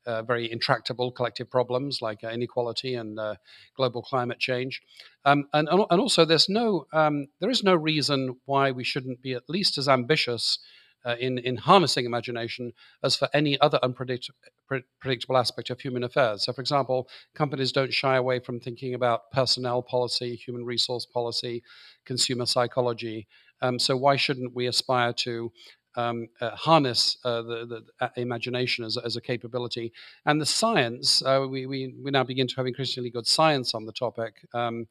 uh, 0.07 0.23
very 0.23 0.51
intractable 0.53 1.11
collective 1.11 1.51
problems 1.51 2.01
like 2.01 2.23
uh, 2.23 2.29
inequality 2.29 2.95
and 2.95 3.19
uh, 3.19 3.35
global 3.77 4.03
climate 4.03 4.39
change. 4.39 4.83
Um, 5.25 5.49
and, 5.53 5.69
and 5.69 6.01
also, 6.05 6.25
there's 6.25 6.49
no, 6.49 6.87
um, 6.93 7.27
there 7.41 7.51
is 7.51 7.65
no 7.65 7.75
reason 7.75 8.37
why 8.45 8.71
we 8.71 8.85
shouldn't 8.85 9.21
be 9.21 9.33
at 9.35 9.49
least 9.49 9.79
as 9.79 9.89
ambitious 9.89 10.61
uh, 11.05 11.17
in, 11.21 11.39
in 11.39 11.57
harnessing 11.57 12.05
imagination 12.05 12.73
as 13.03 13.17
for 13.17 13.29
any 13.33 13.61
other 13.61 13.79
unpredictable 13.83 15.37
aspect 15.37 15.71
of 15.71 15.81
human 15.81 16.05
affairs. 16.05 16.45
So, 16.45 16.53
for 16.53 16.61
example, 16.61 17.09
companies 17.35 17.73
don't 17.73 17.93
shy 17.93 18.17
away 18.17 18.41
from 18.41 18.61
thinking 18.61 18.95
about 18.95 19.31
personnel 19.33 19.83
policy, 19.83 20.37
human 20.37 20.65
resource 20.65 21.07
policy, 21.07 21.63
consumer 22.05 22.47
psychology. 22.47 23.29
Um, 23.63 23.79
so, 23.79 23.97
why 23.97 24.17
shouldn't 24.17 24.55
we 24.55 24.67
aspire 24.67 25.13
to 25.25 25.53
um, 25.97 26.29
uh, 26.41 26.51
harness 26.51 27.17
uh, 27.25 27.43
the, 27.43 27.67
the 27.67 27.85
uh, 28.05 28.09
imagination 28.17 28.85
as, 28.85 28.97
as, 28.97 29.17
a 29.17 29.21
capability. 29.21 29.93
And 30.27 30.41
the 30.41 30.47
science, 30.47 31.23
uh, 31.23 31.47
we, 31.49 31.67
we, 31.67 31.95
we 32.03 32.11
now 32.11 32.23
begin 32.23 32.47
to 32.49 32.57
have 32.57 32.67
increasingly 32.67 33.11
good 33.11 33.27
science 33.27 33.75
on 33.75 33.87
the 33.87 33.93
topic. 33.93 34.47
Um, 34.55 34.87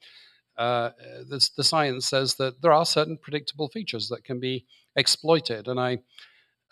uh, 0.58 0.92
the, 1.30 1.48
the, 1.58 1.64
science 1.64 2.08
says 2.08 2.36
that 2.36 2.62
there 2.62 2.72
are 2.72 2.86
certain 2.86 3.18
predictable 3.18 3.68
features 3.68 4.10
that 4.10 4.24
can 4.24 4.40
be 4.40 4.66
exploited. 4.96 5.68
And 5.68 5.80
I, 5.80 6.00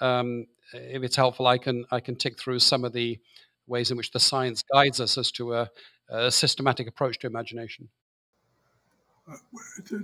um, 0.02 0.48
if 0.74 1.04
it's 1.04 1.16
helpful, 1.16 1.48
I 1.48 1.58
can 1.58 1.86
I 1.92 2.00
can 2.00 2.16
tick 2.16 2.40
through 2.40 2.60
some 2.60 2.86
of 2.86 2.94
the 2.94 3.20
ways 3.68 3.92
in 3.92 3.98
which 3.98 4.12
the 4.12 4.20
science 4.20 4.64
guides 4.74 5.00
us 5.00 5.18
as 5.18 5.32
to 5.34 5.54
a, 5.54 5.70
a 6.10 6.32
systematic 6.32 6.88
approach 6.88 7.20
to 7.20 7.28
imagination. 7.28 7.90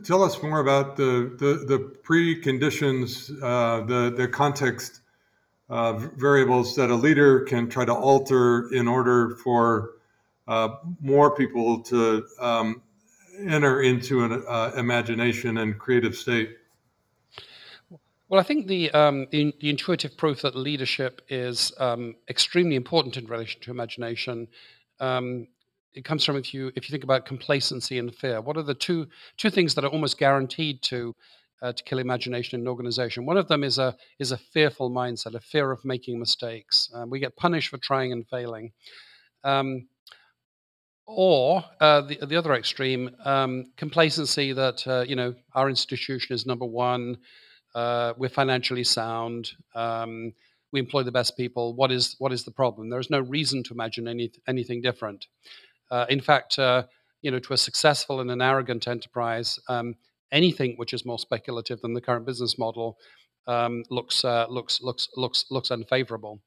Tell 0.05 0.23
us 0.23 0.41
more 0.41 0.59
about 0.59 0.95
the 0.95 1.35
the, 1.37 1.65
the 1.65 1.95
preconditions, 2.03 3.31
uh, 3.41 3.85
the 3.85 4.09
the 4.15 4.27
context 4.27 5.01
uh, 5.69 5.93
variables 5.93 6.75
that 6.75 6.89
a 6.89 6.95
leader 6.95 7.41
can 7.41 7.69
try 7.69 7.85
to 7.85 7.93
alter 7.93 8.69
in 8.73 8.87
order 8.87 9.35
for 9.43 9.91
uh, 10.47 10.69
more 10.99 11.35
people 11.35 11.81
to 11.83 12.25
um, 12.39 12.81
enter 13.47 13.81
into 13.81 14.23
an 14.23 14.43
uh, 14.47 14.71
imagination 14.75 15.57
and 15.57 15.77
creative 15.77 16.15
state? 16.15 16.57
Well, 18.27 18.39
I 18.39 18.43
think 18.43 18.67
the, 18.67 18.91
um, 18.91 19.27
the, 19.31 19.53
the 19.59 19.69
intuitive 19.69 20.15
proof 20.17 20.41
that 20.41 20.55
leadership 20.55 21.21
is 21.29 21.71
um, 21.79 22.15
extremely 22.27 22.75
important 22.75 23.17
in 23.17 23.25
relation 23.25 23.61
to 23.61 23.71
imagination. 23.71 24.47
Um, 24.99 25.47
it 25.93 26.05
comes 26.05 26.23
from 26.23 26.37
if 26.37 26.53
you 26.53 26.71
if 26.75 26.87
you 26.87 26.93
think 26.93 27.03
about 27.03 27.25
complacency 27.25 27.97
and 27.97 28.13
fear. 28.13 28.41
What 28.41 28.57
are 28.57 28.63
the 28.63 28.73
two 28.73 29.07
two 29.37 29.49
things 29.49 29.75
that 29.75 29.83
are 29.83 29.89
almost 29.89 30.17
guaranteed 30.17 30.81
to 30.83 31.15
uh, 31.61 31.73
to 31.73 31.83
kill 31.83 31.99
imagination 31.99 32.59
in 32.59 32.65
an 32.65 32.69
organization? 32.69 33.25
One 33.25 33.37
of 33.37 33.47
them 33.47 33.63
is 33.63 33.77
a 33.77 33.95
is 34.19 34.31
a 34.31 34.37
fearful 34.37 34.91
mindset, 34.91 35.35
a 35.35 35.39
fear 35.39 35.71
of 35.71 35.83
making 35.83 36.19
mistakes. 36.19 36.89
Uh, 36.93 37.05
we 37.07 37.19
get 37.19 37.35
punished 37.35 37.69
for 37.69 37.77
trying 37.77 38.11
and 38.11 38.27
failing. 38.27 38.71
Um, 39.43 39.87
or 41.05 41.63
uh, 41.81 42.01
the, 42.01 42.19
the 42.23 42.35
other 42.35 42.53
extreme, 42.53 43.09
um, 43.25 43.71
complacency 43.77 44.53
that 44.53 44.85
uh, 44.87 45.03
you 45.07 45.15
know 45.15 45.33
our 45.55 45.69
institution 45.69 46.35
is 46.35 46.45
number 46.45 46.65
one, 46.65 47.17
uh, 47.73 48.13
we're 48.17 48.29
financially 48.29 48.83
sound, 48.83 49.51
um, 49.73 50.33
we 50.71 50.79
employ 50.79 51.03
the 51.03 51.11
best 51.11 51.35
people. 51.35 51.73
What 51.73 51.91
is 51.91 52.15
what 52.19 52.31
is 52.31 52.43
the 52.43 52.51
problem? 52.51 52.89
There 52.89 52.99
is 52.99 53.09
no 53.09 53.19
reason 53.19 53.63
to 53.63 53.73
imagine 53.73 54.07
any, 54.07 54.31
anything 54.47 54.81
different. 54.81 55.25
Uh, 55.91 56.05
in 56.09 56.21
fact, 56.21 56.59
uh, 56.59 56.83
you 57.21 57.31
know, 57.31 57.39
to 57.39 57.53
a 57.53 57.57
successful 57.57 58.21
and 58.21 58.31
an 58.31 58.41
arrogant 58.41 58.87
enterprise, 58.87 59.59
um, 59.67 59.95
anything 60.31 60.75
which 60.77 60.93
is 60.93 61.05
more 61.05 61.19
speculative 61.19 61.81
than 61.81 61.93
the 61.93 62.01
current 62.01 62.25
business 62.25 62.57
model 62.57 62.97
um, 63.47 63.83
looks 63.89 64.23
uh, 64.23 64.45
looks 64.49 64.81
looks 64.81 65.09
looks 65.15 65.45
looks 65.49 65.71
unfavorable. 65.71 66.39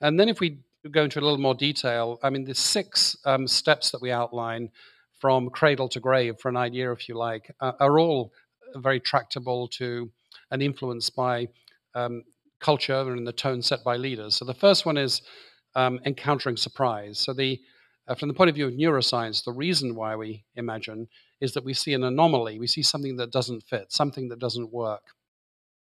And 0.00 0.18
then 0.18 0.28
if 0.28 0.40
we 0.40 0.58
go 0.90 1.04
into 1.04 1.20
a 1.20 1.22
little 1.22 1.38
more 1.38 1.54
detail, 1.54 2.18
I 2.22 2.30
mean, 2.30 2.44
the 2.44 2.54
six 2.54 3.16
um, 3.24 3.46
steps 3.46 3.90
that 3.90 4.02
we 4.02 4.10
outline 4.10 4.70
from 5.20 5.48
cradle 5.50 5.88
to 5.88 6.00
grave 6.00 6.34
for 6.40 6.48
an 6.48 6.56
idea, 6.56 6.92
if 6.92 7.08
you 7.08 7.16
like, 7.16 7.54
uh, 7.60 7.72
are 7.78 7.98
all 7.98 8.32
very 8.74 9.00
tractable 9.00 9.68
to 9.68 10.10
and 10.50 10.62
influenced 10.62 11.14
by 11.14 11.46
um, 11.94 12.24
culture 12.60 13.12
and 13.12 13.26
the 13.26 13.32
tone 13.32 13.62
set 13.62 13.84
by 13.84 13.96
leaders. 13.96 14.34
So 14.34 14.44
the 14.44 14.54
first 14.54 14.84
one 14.84 14.96
is 14.96 15.22
um, 15.74 16.00
encountering 16.04 16.56
surprise. 16.56 17.18
So 17.18 17.32
the 17.32 17.60
uh, 18.08 18.14
from 18.14 18.28
the 18.28 18.34
point 18.34 18.50
of 18.50 18.56
view 18.56 18.66
of 18.66 18.74
neuroscience, 18.74 19.44
the 19.44 19.52
reason 19.52 19.94
why 19.94 20.16
we 20.16 20.44
imagine 20.56 21.08
is 21.40 21.52
that 21.52 21.64
we 21.64 21.74
see 21.74 21.94
an 21.94 22.04
anomaly, 22.04 22.58
we 22.58 22.66
see 22.66 22.82
something 22.82 23.16
that 23.16 23.30
doesn't 23.30 23.62
fit, 23.62 23.92
something 23.92 24.28
that 24.28 24.38
doesn't 24.38 24.72
work 24.72 25.02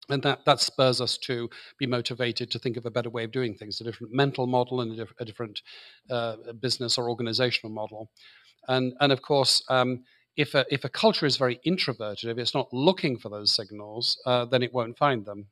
and 0.08 0.22
that, 0.22 0.44
that 0.44 0.60
spurs 0.60 1.00
us 1.00 1.16
to 1.16 1.48
be 1.78 1.86
motivated 1.86 2.50
to 2.50 2.58
think 2.58 2.76
of 2.76 2.86
a 2.86 2.90
better 2.90 3.10
way 3.10 3.24
of 3.24 3.32
doing 3.32 3.54
things, 3.54 3.80
a 3.80 3.84
different 3.84 4.12
mental 4.12 4.46
model 4.46 4.80
and 4.80 4.92
a, 4.92 4.96
diff- 4.96 5.14
a 5.20 5.24
different 5.24 5.62
uh, 6.10 6.36
business 6.60 6.98
or 6.98 7.08
organizational 7.08 7.72
model. 7.72 8.10
And, 8.68 8.94
and 9.00 9.12
of 9.12 9.22
course, 9.22 9.62
um, 9.68 10.04
if, 10.36 10.54
a, 10.54 10.64
if 10.70 10.84
a 10.84 10.88
culture 10.88 11.26
is 11.26 11.36
very 11.36 11.60
introverted, 11.64 12.30
if 12.30 12.38
it's 12.38 12.54
not 12.54 12.72
looking 12.72 13.18
for 13.18 13.28
those 13.28 13.52
signals, 13.52 14.20
uh, 14.26 14.44
then 14.46 14.62
it 14.62 14.72
won't 14.72 14.98
find 14.98 15.24
them. 15.24 15.46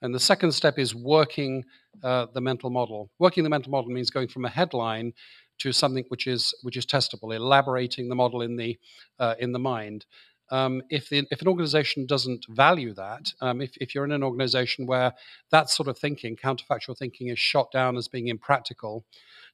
And 0.00 0.14
the 0.14 0.20
second 0.20 0.52
step 0.52 0.78
is 0.78 0.94
working 0.94 1.64
uh, 2.02 2.26
the 2.32 2.40
mental 2.40 2.70
model. 2.70 3.10
Working 3.18 3.44
the 3.44 3.50
mental 3.50 3.70
model 3.70 3.90
means 3.90 4.10
going 4.10 4.28
from 4.28 4.44
a 4.44 4.50
headline 4.50 5.12
to 5.58 5.72
something 5.72 6.04
which 6.08 6.26
is 6.26 6.54
which 6.62 6.76
is 6.76 6.86
testable, 6.86 7.34
elaborating 7.34 8.08
the 8.08 8.14
model 8.14 8.42
in 8.42 8.56
the 8.56 8.78
uh, 9.18 9.34
in 9.38 9.52
the 9.52 9.58
mind 9.58 10.06
um, 10.52 10.82
if, 10.90 11.08
the, 11.08 11.26
if 11.30 11.40
an 11.40 11.48
organization 11.48 12.04
doesn't 12.04 12.44
value 12.48 12.92
that, 12.94 13.32
um, 13.40 13.62
if, 13.62 13.74
if 13.78 13.94
you're 13.94 14.04
in 14.04 14.12
an 14.12 14.22
organization 14.22 14.86
where 14.86 15.14
that 15.50 15.70
sort 15.70 15.88
of 15.88 15.98
thinking, 15.98 16.36
counterfactual 16.36 16.96
thinking, 16.96 17.28
is 17.28 17.38
shot 17.38 17.72
down 17.72 17.96
as 17.96 18.06
being 18.06 18.28
impractical, 18.28 19.06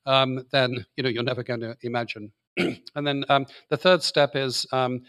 um, 0.07 0.45
then 0.50 0.85
you 0.97 1.05
know 1.05 1.09
you're 1.09 1.23
never 1.23 1.45
going 1.45 1.61
to 1.61 1.76
imagine. 1.83 2.33
and 2.57 3.07
then 3.07 3.25
um, 3.28 3.47
the 3.71 3.76
third 3.76 4.02
step 4.02 4.35
is 4.35 4.67
um, 4.73 5.02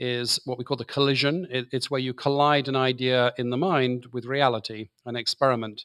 is 0.00 0.40
what 0.44 0.58
we 0.58 0.64
call 0.64 0.76
the 0.76 0.84
collision. 0.84 1.46
It, 1.50 1.66
it's 1.70 1.88
where 1.88 2.00
you 2.00 2.14
collide 2.14 2.66
an 2.66 2.76
idea 2.76 3.32
in 3.38 3.50
the 3.50 3.56
mind 3.56 4.06
with 4.12 4.26
reality, 4.26 4.88
an 5.06 5.14
experiment. 5.14 5.84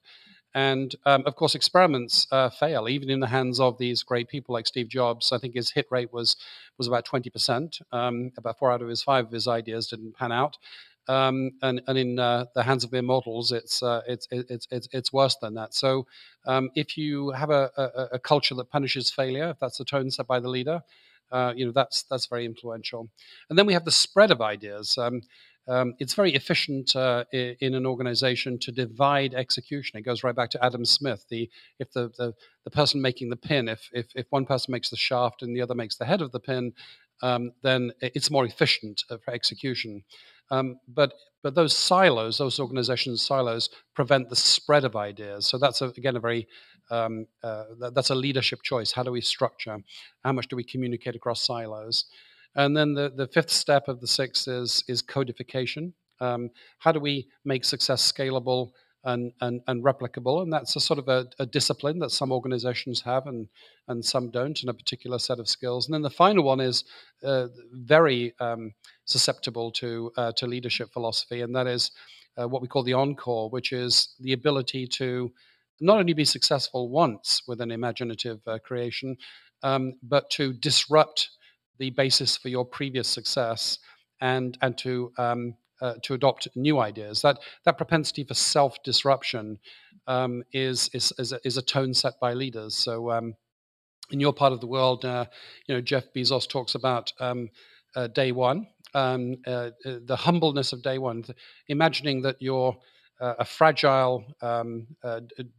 And 0.56 0.96
um, 1.06 1.24
of 1.26 1.36
course, 1.36 1.56
experiments 1.56 2.28
uh, 2.32 2.50
fail, 2.50 2.88
even 2.88 3.10
in 3.10 3.20
the 3.20 3.28
hands 3.28 3.60
of 3.60 3.78
these 3.78 4.04
great 4.04 4.28
people 4.28 4.54
like 4.54 4.68
Steve 4.68 4.88
Jobs. 4.88 5.32
I 5.32 5.38
think 5.40 5.56
his 5.56 5.72
hit 5.72 5.88
rate 5.90 6.14
was 6.14 6.36
was 6.78 6.88
about 6.88 7.06
twenty 7.06 7.30
percent. 7.30 7.80
Um, 7.92 8.32
about 8.38 8.60
four 8.60 8.72
out 8.72 8.82
of 8.82 8.88
his 8.88 9.02
five 9.02 9.26
of 9.26 9.32
his 9.32 9.48
ideas 9.48 9.88
didn't 9.88 10.16
pan 10.16 10.32
out. 10.32 10.58
Um, 11.08 11.52
and, 11.62 11.82
and 11.88 11.98
in 11.98 12.20
uh, 12.20 12.46
the 12.56 12.64
hands 12.64 12.86
of 12.86 12.94
models, 12.94 13.52
it's, 13.52 13.84
uh, 13.84 14.02
it's, 14.08 14.26
it's, 14.32 14.68
it's, 14.72 14.88
it's 14.94 15.12
worse 15.12 15.36
than 15.42 15.56
that. 15.56 15.74
So, 15.74 16.08
um, 16.46 16.70
if 16.76 16.98
you 16.98 17.32
have 17.32 17.50
a, 17.50 17.70
a, 17.76 18.08
a, 18.14 18.20
culture 18.20 18.56
that 18.56 18.70
punishes 18.70 19.12
failure, 19.12 19.50
if 19.50 19.60
that's 19.60 19.78
the 19.78 19.84
tone 19.84 20.12
set 20.12 20.28
by 20.28 20.40
the 20.40 20.48
leader, 20.48 20.82
uh, 21.32 21.52
you 21.56 21.66
know 21.66 21.72
that's 21.72 22.04
that's 22.04 22.28
very 22.28 22.46
influential. 22.46 23.10
And 23.50 23.58
then 23.58 23.66
we 23.66 23.74
have 23.74 23.86
the 23.86 23.92
spread 23.92 24.32
of 24.32 24.40
ideas. 24.40 24.98
Um, 25.68 25.94
it's 26.00 26.14
very 26.14 26.34
efficient 26.34 26.96
uh, 26.96 27.24
in, 27.32 27.74
an 27.74 27.86
organization 27.86 28.60
to 28.60 28.72
divide 28.72 29.34
execution. 29.34 29.98
It 29.98 30.04
goes 30.04 30.24
right 30.24 30.36
back 30.36 30.50
to 30.52 30.64
Adam 30.64 30.84
Smith. 30.84 31.26
The 31.30 31.50
if 31.80 31.92
the, 31.92 32.12
the, 32.18 32.34
the 32.66 32.72
person 32.72 33.02
making 33.02 33.30
the 33.30 33.38
pin, 33.38 33.70
if, 33.70 33.90
if 33.94 34.08
if 34.16 34.26
one 34.30 34.46
person 34.46 34.74
makes 34.74 34.90
the 34.90 34.98
shaft 34.98 35.42
and 35.42 35.56
the 35.56 35.62
other 35.62 35.76
makes 35.76 35.96
the 35.96 36.06
head 36.06 36.22
of 36.22 36.32
the 36.32 36.40
pin, 36.40 36.74
um, 37.22 37.54
then 37.62 37.92
it's 38.02 38.30
more 38.30 38.46
efficient 38.46 39.04
uh, 39.10 39.18
for 39.24 39.34
execution. 39.34 40.04
Um, 40.52 40.80
but 40.88 41.14
but 41.42 41.56
those 41.56 41.76
silos, 41.76 42.38
those 42.38 42.60
organizations 42.60 43.22
silos, 43.22 43.70
prevent 43.96 44.30
the 44.30 44.36
spread 44.36 44.84
of 44.84 44.96
ideas. 44.96 45.46
So 45.46 45.58
that's 45.58 45.82
a, 45.82 45.86
again 45.86 46.18
a 46.18 46.20
very 46.20 46.48
um, 46.92 47.28
uh, 47.42 47.64
that's 47.94 48.10
a 48.10 48.16
leadership 48.16 48.62
choice. 48.64 48.92
How 48.92 49.04
do 49.04 49.12
we 49.12 49.22
structure? 49.22 49.78
How 50.26 50.34
much 50.34 50.48
do 50.50 50.58
we 50.58 50.64
communicate 50.64 51.16
across 51.16 51.42
silos? 51.42 52.06
And 52.56 52.76
then 52.76 52.94
the, 52.94 53.12
the 53.16 53.28
fifth 53.28 53.50
step 53.50 53.88
of 53.88 54.00
the 54.00 54.08
six 54.08 54.48
is, 54.48 54.84
is 54.88 55.02
codification. 55.02 55.94
Um, 56.20 56.52
how 56.80 56.92
do 56.92 57.00
we 57.00 57.28
make 57.44 57.66
success 57.66 58.12
scalable 58.12 58.72
and, 59.04 59.34
and, 59.42 59.62
and 59.68 59.84
replicable? 59.84 60.44
And 60.44 60.54
that's 60.54 60.76
a 60.76 60.80
sort 60.80 61.00
of 61.00 61.10
a, 61.10 61.28
a, 61.40 61.46
discipline 61.46 62.00
that 62.00 62.12
some 62.12 62.32
organizations 62.32 63.02
have 63.02 63.26
and, 63.28 63.48
and 63.88 64.06
some 64.06 64.30
don't 64.30 64.62
in 64.64 64.70
a 64.70 64.74
particular 64.74 65.20
set 65.20 65.40
of 65.40 65.50
skills. 65.50 65.88
And 65.88 65.94
then 65.94 66.02
the 66.04 66.10
final 66.10 66.44
one 66.44 66.60
is 66.60 66.86
uh, 67.24 67.48
very 67.72 68.34
um, 68.40 68.74
susceptible 69.06 69.72
to, 69.72 70.12
uh, 70.16 70.32
to 70.38 70.48
leadership 70.48 70.94
philosophy, 70.94 71.42
and 71.42 71.56
that 71.56 71.68
is 71.68 71.92
uh, 72.40 72.48
what 72.48 72.62
we 72.62 72.68
call 72.68 72.84
the 72.84 72.94
encore, 72.94 73.50
which 73.50 73.74
is 73.74 74.16
the 74.20 74.34
ability 74.34 74.88
to 74.88 75.32
not 75.82 76.00
only 76.00 76.14
be 76.14 76.26
successful 76.26 76.90
once 76.90 77.42
with 77.48 77.60
an 77.60 77.72
imaginative 77.72 78.40
uh, 78.48 78.58
creation, 78.60 79.18
um, 79.64 79.94
but 80.04 80.30
to 80.30 80.54
disrupt 80.54 81.30
the 81.80 81.90
basis 81.92 82.38
for 82.38 82.50
your 82.50 82.66
previous 82.66 83.08
success 83.08 83.80
and 84.22 84.58
and 84.62 84.78
to 84.80 85.12
um, 85.18 85.56
uh, 85.82 85.96
to 86.02 86.14
adopt 86.14 86.48
new 86.56 86.80
ideas. 86.80 87.22
That 87.22 87.40
that 87.66 87.78
propensity 87.78 88.24
for 88.24 88.34
self 88.34 88.82
disruption 88.84 89.60
um, 90.08 90.44
is, 90.54 90.90
is 90.94 91.12
is 91.18 91.34
a, 91.34 91.40
is 91.44 91.58
a 91.58 91.62
tone 91.62 91.94
set 91.94 92.20
by 92.20 92.34
leaders. 92.34 92.76
So 92.76 93.12
um, 93.12 93.36
in 94.12 94.20
your 94.20 94.34
part 94.34 94.54
of 94.54 94.62
the 94.62 94.68
world, 94.68 95.06
uh, 95.06 95.26
you 95.68 95.76
know 95.76 95.82
Jeff 95.82 96.06
Bezos 96.16 96.48
talks 96.48 96.76
about 96.76 97.12
um, 97.20 97.50
uh, 97.96 98.08
day 98.08 98.32
one, 98.32 98.68
um, 98.94 99.36
uh, 99.46 99.72
uh, 99.86 100.00
the 100.06 100.16
humbleness 100.16 100.74
of 100.74 100.82
day 100.82 100.98
one, 100.98 101.24
imagining 101.68 102.22
that 102.22 102.38
you're 102.40 102.78
uh, 103.22 103.36
a 103.40 103.46
fragile 103.46 104.26
um, 104.42 104.88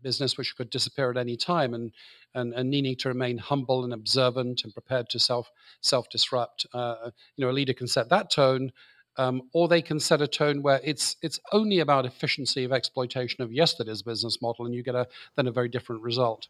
business 0.02 0.36
which 0.36 0.56
could 0.56 0.70
disappear 0.70 1.10
at 1.10 1.16
any 1.16 1.36
time, 1.36 1.74
and, 1.74 1.92
and, 2.34 2.52
and 2.54 2.70
needing 2.70 2.96
to 2.96 3.08
remain 3.08 3.38
humble 3.38 3.84
and 3.84 3.92
observant 3.92 4.64
and 4.64 4.72
prepared 4.72 5.08
to 5.10 5.18
self 5.18 5.50
self 5.80 6.08
disrupt. 6.10 6.66
Uh, 6.72 7.10
you 7.36 7.44
know, 7.44 7.50
a 7.50 7.52
leader 7.52 7.72
can 7.72 7.86
set 7.86 8.08
that 8.08 8.30
tone, 8.30 8.72
um, 9.16 9.42
or 9.52 9.68
they 9.68 9.82
can 9.82 10.00
set 10.00 10.20
a 10.20 10.28
tone 10.28 10.62
where 10.62 10.80
it's 10.82 11.16
it's 11.22 11.38
only 11.52 11.80
about 11.80 12.04
efficiency 12.04 12.64
of 12.64 12.72
exploitation 12.72 13.42
of 13.42 13.52
yesterday's 13.52 14.02
business 14.02 14.42
model, 14.42 14.66
and 14.66 14.74
you 14.74 14.82
get 14.82 14.94
a 14.94 15.06
then 15.36 15.46
a 15.46 15.52
very 15.52 15.68
different 15.68 16.02
result. 16.02 16.48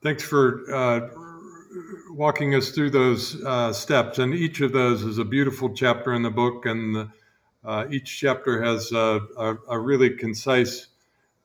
Thanks 0.00 0.22
for 0.22 0.62
uh, 0.72 1.08
walking 2.10 2.54
us 2.54 2.70
through 2.70 2.90
those 2.90 3.42
uh, 3.44 3.72
steps, 3.72 4.18
and 4.18 4.34
each 4.34 4.60
of 4.60 4.72
those 4.72 5.02
is 5.02 5.18
a 5.18 5.24
beautiful 5.24 5.70
chapter 5.70 6.12
in 6.12 6.22
the 6.22 6.30
book, 6.30 6.66
and 6.66 7.10
uh, 7.64 7.86
each 7.90 8.18
chapter 8.20 8.62
has 8.62 8.92
a, 8.92 9.20
a, 9.36 9.56
a 9.70 9.78
really 9.78 10.10
concise 10.10 10.88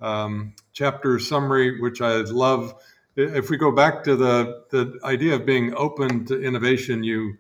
um, 0.04 0.54
chapter 0.74 1.18
summary, 1.18 1.80
which 1.82 2.02
I 2.02 2.18
love. 2.18 2.76
If 3.16 3.50
we 3.50 3.58
go 3.58 3.72
back 3.72 4.04
to 4.04 4.16
the, 4.16 4.64
the 4.70 5.00
idea 5.04 5.36
of 5.36 5.46
being 5.46 5.74
open 5.76 6.26
to 6.26 6.42
innovation, 6.42 7.04
you 7.04 7.38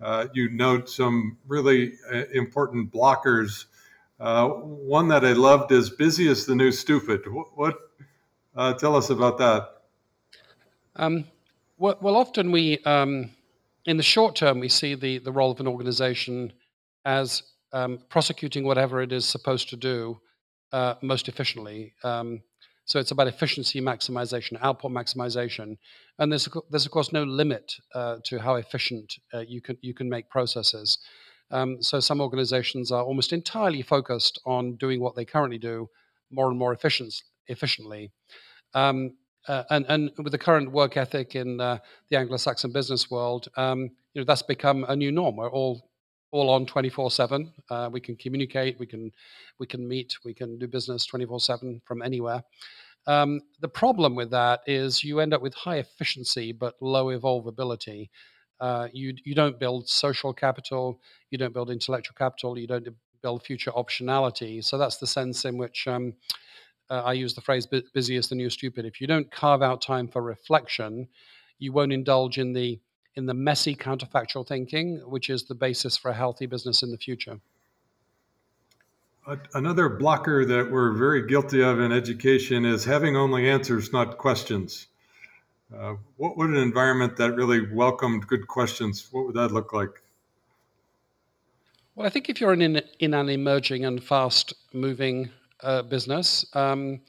uh, 0.00 0.26
you 0.32 0.50
note 0.50 0.88
some 0.88 1.38
really 1.46 1.92
uh, 2.12 2.24
important 2.32 2.92
blockers. 2.92 3.66
Uh, 4.18 4.48
one 4.48 5.06
that 5.08 5.24
I 5.24 5.32
loved 5.32 5.70
is 5.70 5.90
busy 5.90 6.26
is 6.26 6.44
the 6.44 6.56
new 6.56 6.72
stupid. 6.72 7.20
What, 7.32 7.56
what 7.56 7.78
uh, 8.56 8.74
tell 8.74 8.96
us 8.96 9.10
about 9.10 9.38
that? 9.38 9.68
Um, 10.96 11.24
well, 11.78 11.96
well, 12.00 12.16
often 12.16 12.50
we, 12.50 12.78
um, 12.80 13.30
in 13.86 13.96
the 13.96 14.02
short 14.02 14.34
term, 14.34 14.58
we 14.58 14.68
see 14.68 14.96
the, 14.96 15.18
the 15.18 15.30
role 15.30 15.52
of 15.52 15.60
an 15.60 15.68
organization 15.68 16.52
as 17.04 17.44
um, 17.72 18.00
prosecuting 18.08 18.64
whatever 18.64 19.02
it 19.02 19.12
is 19.12 19.24
supposed 19.24 19.68
to 19.70 19.76
do 19.76 20.20
uh, 20.72 20.94
most 21.02 21.28
efficiently. 21.28 21.94
Um, 22.02 22.42
so 22.84 22.98
it's 22.98 23.12
about 23.12 23.28
efficiency 23.28 23.80
maximization, 23.80 24.58
output 24.60 24.90
maximization, 24.90 25.76
and 26.18 26.32
there's 26.32 26.48
there's 26.70 26.84
of 26.84 26.92
course 26.92 27.12
no 27.12 27.22
limit 27.22 27.74
uh, 27.94 28.16
to 28.24 28.38
how 28.38 28.56
efficient 28.56 29.14
uh, 29.32 29.40
you 29.40 29.60
can 29.60 29.78
you 29.80 29.94
can 29.94 30.08
make 30.08 30.28
processes. 30.28 30.98
Um, 31.50 31.82
so 31.82 32.00
some 32.00 32.20
organizations 32.20 32.90
are 32.90 33.04
almost 33.04 33.32
entirely 33.32 33.82
focused 33.82 34.40
on 34.46 34.76
doing 34.76 35.00
what 35.00 35.14
they 35.14 35.24
currently 35.24 35.58
do 35.58 35.88
more 36.30 36.48
and 36.48 36.58
more 36.58 36.72
efficient, 36.72 37.14
efficiently. 37.46 38.10
Um, 38.74 39.16
uh, 39.48 39.64
and, 39.70 39.84
and 39.88 40.10
with 40.18 40.32
the 40.32 40.38
current 40.38 40.72
work 40.72 40.96
ethic 40.96 41.34
in 41.34 41.60
uh, 41.60 41.78
the 42.08 42.16
Anglo-Saxon 42.16 42.72
business 42.72 43.10
world, 43.10 43.48
um, 43.56 43.90
you 44.14 44.20
know 44.20 44.24
that's 44.24 44.42
become 44.42 44.84
a 44.88 44.96
new 44.96 45.12
norm. 45.12 45.36
We're 45.36 45.50
all 45.50 45.90
all 46.32 46.50
on 46.50 46.66
24/7. 46.66 47.52
Uh, 47.70 47.88
we 47.92 48.00
can 48.00 48.16
communicate, 48.16 48.78
we 48.78 48.86
can 48.86 49.12
we 49.58 49.66
can 49.66 49.86
meet, 49.86 50.16
we 50.24 50.34
can 50.34 50.58
do 50.58 50.66
business 50.66 51.06
24/7 51.06 51.80
from 51.84 52.02
anywhere. 52.02 52.42
Um, 53.06 53.40
the 53.60 53.68
problem 53.68 54.14
with 54.14 54.30
that 54.30 54.60
is 54.66 55.04
you 55.04 55.20
end 55.20 55.34
up 55.34 55.42
with 55.42 55.54
high 55.54 55.78
efficiency 55.78 56.52
but 56.52 56.74
low 56.80 57.06
evolvability. 57.06 58.08
Uh, 58.60 58.88
you 58.92 59.14
you 59.24 59.34
don't 59.34 59.58
build 59.58 59.88
social 59.88 60.32
capital, 60.32 61.00
you 61.30 61.38
don't 61.38 61.54
build 61.54 61.70
intellectual 61.70 62.14
capital, 62.16 62.58
you 62.58 62.66
don't 62.66 62.88
build 63.22 63.42
future 63.42 63.72
optionality. 63.72 64.64
So 64.64 64.78
that's 64.78 64.96
the 64.96 65.06
sense 65.06 65.44
in 65.44 65.56
which 65.56 65.86
um, 65.86 66.14
uh, 66.90 67.02
I 67.04 67.12
use 67.12 67.34
the 67.34 67.40
phrase 67.40 67.66
busy 67.66 68.16
is 68.16 68.28
the 68.28 68.34
new 68.34 68.50
stupid. 68.50 68.84
If 68.84 69.00
you 69.00 69.06
don't 69.06 69.30
carve 69.30 69.62
out 69.62 69.82
time 69.82 70.08
for 70.08 70.22
reflection, 70.22 71.08
you 71.58 71.72
won't 71.72 71.92
indulge 71.92 72.38
in 72.38 72.52
the 72.52 72.80
in 73.14 73.26
the 73.26 73.34
messy 73.34 73.74
counterfactual 73.74 74.46
thinking, 74.46 74.98
which 74.98 75.28
is 75.28 75.44
the 75.44 75.54
basis 75.54 75.96
for 75.96 76.10
a 76.10 76.14
healthy 76.14 76.46
business 76.46 76.82
in 76.82 76.90
the 76.90 76.98
future. 76.98 77.40
Another 79.54 79.88
blocker 79.88 80.44
that 80.44 80.70
we're 80.70 80.92
very 80.92 81.26
guilty 81.28 81.62
of 81.62 81.78
in 81.78 81.92
education 81.92 82.64
is 82.64 82.84
having 82.84 83.16
only 83.16 83.48
answers, 83.48 83.92
not 83.92 84.18
questions. 84.18 84.88
Uh, 85.72 85.94
what 86.16 86.36
would 86.36 86.50
an 86.50 86.56
environment 86.56 87.16
that 87.16 87.32
really 87.32 87.72
welcomed 87.72 88.26
good 88.26 88.48
questions, 88.48 89.08
what 89.12 89.26
would 89.26 89.36
that 89.36 89.52
look 89.52 89.72
like? 89.72 90.02
Well, 91.94 92.06
I 92.06 92.10
think 92.10 92.28
if 92.28 92.40
you're 92.40 92.52
in, 92.52 92.82
in 92.98 93.14
an 93.14 93.28
emerging 93.28 93.84
and 93.84 94.02
fast 94.02 94.54
moving 94.72 95.30
uh, 95.62 95.82
business, 95.82 96.44
um, 96.54 97.00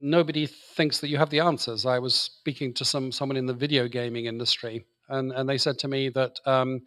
nobody 0.00 0.46
thinks 0.46 0.98
that 1.00 1.08
you 1.08 1.18
have 1.18 1.30
the 1.30 1.40
answers. 1.40 1.86
I 1.86 1.98
was 1.98 2.14
speaking 2.14 2.74
to 2.74 2.84
some 2.84 3.12
someone 3.12 3.36
in 3.36 3.46
the 3.46 3.54
video 3.54 3.88
gaming 3.88 4.26
industry, 4.26 4.84
and, 5.08 5.32
and 5.32 5.48
they 5.48 5.58
said 5.58 5.78
to 5.80 5.88
me 5.88 6.08
that 6.10 6.40
um, 6.46 6.82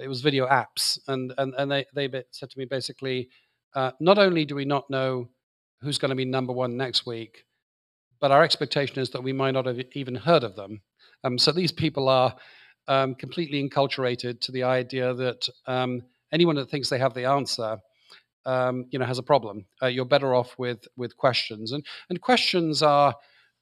it 0.00 0.08
was 0.08 0.20
video 0.20 0.46
apps, 0.46 0.98
and 1.08 1.32
and, 1.38 1.54
and 1.56 1.70
they, 1.70 1.86
they 1.94 2.24
said 2.30 2.50
to 2.50 2.58
me 2.58 2.64
basically, 2.64 3.28
uh, 3.74 3.92
not 4.00 4.18
only 4.18 4.44
do 4.44 4.54
we 4.54 4.64
not 4.64 4.88
know 4.90 5.28
who's 5.80 5.98
going 5.98 6.10
to 6.10 6.16
be 6.16 6.24
number 6.24 6.52
one 6.52 6.76
next 6.76 7.06
week, 7.06 7.44
but 8.20 8.30
our 8.30 8.42
expectation 8.42 8.98
is 8.98 9.10
that 9.10 9.22
we 9.22 9.32
might 9.32 9.52
not 9.52 9.66
have 9.66 9.80
even 9.92 10.14
heard 10.14 10.44
of 10.44 10.56
them. 10.56 10.80
Um, 11.24 11.38
so 11.38 11.52
these 11.52 11.72
people 11.72 12.08
are 12.08 12.34
um, 12.88 13.14
completely 13.14 13.66
enculturated 13.66 14.40
to 14.40 14.52
the 14.52 14.62
idea 14.62 15.14
that 15.14 15.48
um, 15.66 16.02
anyone 16.32 16.56
that 16.56 16.70
thinks 16.70 16.88
they 16.88 16.98
have 16.98 17.14
the 17.14 17.24
answer 17.24 17.78
um, 18.46 18.86
you 18.90 18.98
know 18.98 19.06
has 19.06 19.18
a 19.18 19.22
problem. 19.22 19.66
Uh, 19.82 19.86
you're 19.86 20.04
better 20.04 20.34
off 20.34 20.54
with 20.58 20.86
with 20.96 21.16
questions, 21.16 21.72
and 21.72 21.84
and 22.08 22.20
questions 22.20 22.82
are 22.82 23.14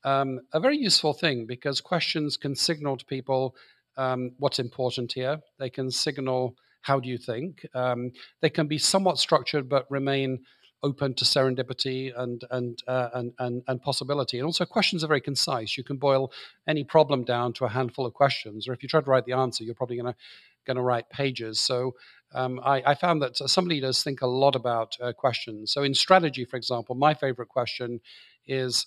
um, 0.05 0.41
a 0.53 0.61
very 0.61 0.77
useful 0.77 1.13
thing 1.13 1.47
because 1.47 1.81
questions 1.81 2.37
can 2.37 2.55
signal 2.55 2.97
to 2.97 3.05
people 3.05 3.55
um, 3.97 4.33
what's 4.39 4.59
important 4.59 5.13
here. 5.13 5.41
They 5.59 5.71
can 5.71 5.91
signal 5.91 6.57
how 6.83 6.99
do 6.99 7.09
you 7.09 7.19
think. 7.19 7.67
Um, 7.75 8.13
they 8.41 8.51
can 8.51 8.67
be 8.67 8.79
somewhat 8.79 9.19
structured 9.19 9.69
but 9.69 9.91
remain 9.91 10.41
open 10.83 11.15
to 11.15 11.25
serendipity 11.25 12.13
and 12.17 12.43
and, 12.51 12.83
uh, 12.89 13.09
and 13.15 13.33
and 13.39 13.63
and 13.69 13.83
possibility. 13.83 14.39
And 14.39 14.47
also, 14.47 14.65
questions 14.65 15.05
are 15.05 15.09
very 15.09 15.21
concise. 15.21 15.77
You 15.77 15.85
can 15.85 15.97
boil 15.97 16.33
any 16.67 16.85
problem 16.85 17.25
down 17.25 17.53
to 17.55 17.65
a 17.65 17.69
handful 17.69 18.05
of 18.05 18.15
questions, 18.15 18.67
or 18.67 18.73
if 18.73 18.83
you 18.83 18.89
try 18.89 19.01
to 19.01 19.11
write 19.11 19.25
the 19.25 19.33
answer, 19.33 19.63
you're 19.65 19.75
probably 19.75 19.97
going 19.97 20.13
to 20.13 20.19
going 20.67 20.77
to 20.77 20.83
write 20.83 21.09
pages. 21.11 21.61
So 21.61 21.95
um, 22.35 22.61
I, 22.65 22.83
I, 22.87 22.95
found 22.95 23.21
that 23.23 23.37
some 23.37 23.65
leaders 23.65 24.05
think 24.05 24.23
a 24.23 24.29
lot 24.29 24.55
about 24.55 24.97
uh, 25.01 25.13
questions. 25.13 25.73
So 25.73 25.83
in 25.83 25.93
strategy, 25.93 26.45
for 26.45 26.57
example, 26.57 26.95
my 26.95 27.15
favorite 27.15 27.49
question 27.49 28.01
is 28.47 28.87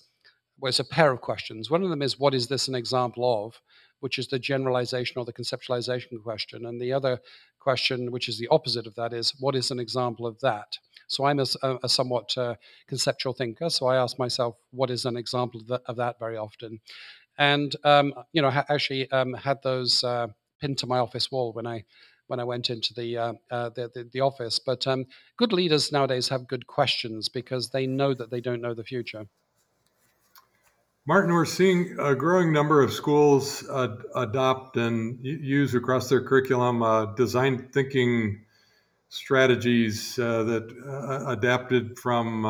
well, 0.60 0.70
it's 0.70 0.80
a 0.80 0.86
pair 0.86 1.12
of 1.12 1.22
questions. 1.22 1.70
One 1.70 1.84
of 1.84 1.90
them 1.90 2.02
is, 2.02 2.20
what 2.20 2.34
is 2.34 2.48
this 2.48 2.68
an 2.68 2.76
example 2.76 3.46
of? 3.46 3.62
Which 4.00 4.18
is 4.18 4.28
the 4.28 4.40
generalization 4.40 5.18
or 5.18 5.26
the 5.26 5.34
conceptualization 5.34 6.22
question. 6.24 6.66
And 6.66 6.80
the 6.80 6.94
other 6.94 7.20
question, 7.60 8.12
which 8.12 8.30
is 8.30 8.38
the 8.38 8.48
opposite 8.50 8.88
of 8.88 8.96
that, 8.96 9.14
is, 9.14 9.34
what 9.40 9.56
is 9.56 9.72
an 9.72 9.80
example 9.80 10.28
of 10.28 10.40
that? 10.42 10.78
So 11.08 11.26
I'm 11.26 11.40
a, 11.40 11.46
a 11.84 11.90
somewhat 11.90 12.38
uh, 12.38 12.56
conceptual 12.88 13.34
thinker. 13.34 13.70
So 13.70 13.88
I 13.88 13.98
ask 13.98 14.18
myself, 14.18 14.56
what 14.72 14.90
is 14.90 15.06
an 15.06 15.18
example 15.18 15.62
of 15.62 15.68
that, 15.68 15.82
of 15.86 15.96
that 15.98 16.20
very 16.20 16.38
often? 16.38 16.80
And, 17.38 17.76
um, 17.84 18.14
you 18.32 18.42
know, 18.42 18.50
ha- 18.50 18.66
actually 18.70 19.10
um, 19.12 19.34
had 19.34 19.62
those 19.64 20.04
uh, 20.04 20.28
pinned 20.62 20.78
to 20.80 20.88
my 20.88 21.00
office 21.00 21.32
wall 21.32 21.54
when 21.54 21.68
I 21.68 21.84
when 22.28 22.40
I 22.40 22.44
went 22.44 22.72
into 22.72 22.92
the 22.94 23.18
uh, 23.18 23.34
uh, 23.52 23.70
the, 23.70 23.92
the, 23.94 24.10
the, 24.12 24.22
office. 24.22 24.58
But 24.58 24.88
um, 24.88 25.06
good 25.38 25.54
leaders 25.54 25.92
nowadays 25.92 26.30
have 26.30 26.48
good 26.48 26.66
questions 26.66 27.30
because 27.30 27.70
they 27.70 27.86
know 27.86 28.16
that 28.16 28.32
they 28.32 28.42
don't 28.42 28.62
know 28.62 28.74
the 28.74 28.84
future. 28.84 29.26
Martin, 31.08 31.32
we're 31.32 31.46
seeing 31.46 31.96
a 32.00 32.16
growing 32.16 32.52
number 32.52 32.82
of 32.82 32.92
schools 32.92 33.64
uh, 33.70 33.96
adopt 34.16 34.76
and 34.76 35.24
use 35.24 35.76
across 35.76 36.10
their 36.10 36.22
curriculum 36.22 36.82
uh, 36.82 37.06
design 37.14 37.70
thinking 37.72 38.44
strategies 39.10 40.18
uh, 40.18 40.42
that 40.42 40.76
uh, 40.84 41.30
adapted 41.30 42.00
from 42.00 42.42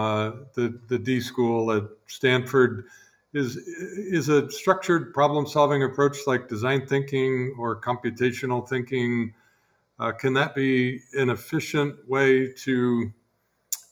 the, 0.54 0.80
the 0.88 0.98
D 0.98 1.20
school 1.20 1.70
at 1.70 1.84
Stanford. 2.08 2.86
Is, 3.34 3.58
is 3.58 4.30
a 4.30 4.50
structured 4.50 5.14
problem 5.14 5.46
solving 5.46 5.84
approach 5.84 6.20
like 6.26 6.48
design 6.48 6.88
thinking 6.88 7.54
or 7.60 7.82
computational 7.82 8.66
thinking 8.66 9.34
uh, 10.00 10.14
can 10.14 10.34
that 10.36 10.56
be 10.56 11.02
an 11.14 11.30
efficient 11.30 12.08
way 12.08 12.54
to 12.54 13.12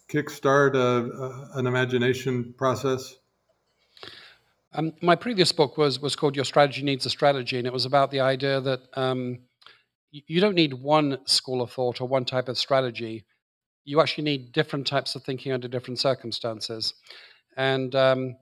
kickstart 0.08 0.76
an 1.58 1.68
imagination 1.68 2.54
process? 2.58 3.18
Um, 4.76 4.94
my 5.02 5.16
previous 5.16 5.52
book 5.52 5.78
was 5.78 6.00
was 6.00 6.16
called 6.16 6.36
Your 6.36 6.46
Strategy 6.46 6.82
Needs 6.82 7.06
a 7.06 7.10
Strategy, 7.10 7.58
and 7.58 7.68
it 7.68 7.74
was 7.74 7.86
about 7.86 8.10
the 8.10 8.22
idea 8.22 8.60
that 8.62 8.82
um, 8.96 9.40
you 10.12 10.42
don't 10.42 10.56
need 10.56 10.74
one 10.74 11.20
school 11.26 11.62
of 11.62 11.72
thought 11.72 12.02
or 12.02 12.08
one 12.08 12.26
type 12.26 12.48
of 12.48 12.58
strategy. 12.58 13.24
You 13.86 14.02
actually 14.02 14.24
need 14.24 14.52
different 14.52 14.88
types 14.88 15.16
of 15.16 15.24
thinking 15.24 15.52
under 15.52 15.68
different 15.68 16.00
circumstances. 16.00 16.94
And 17.58 17.94
um, 17.94 18.36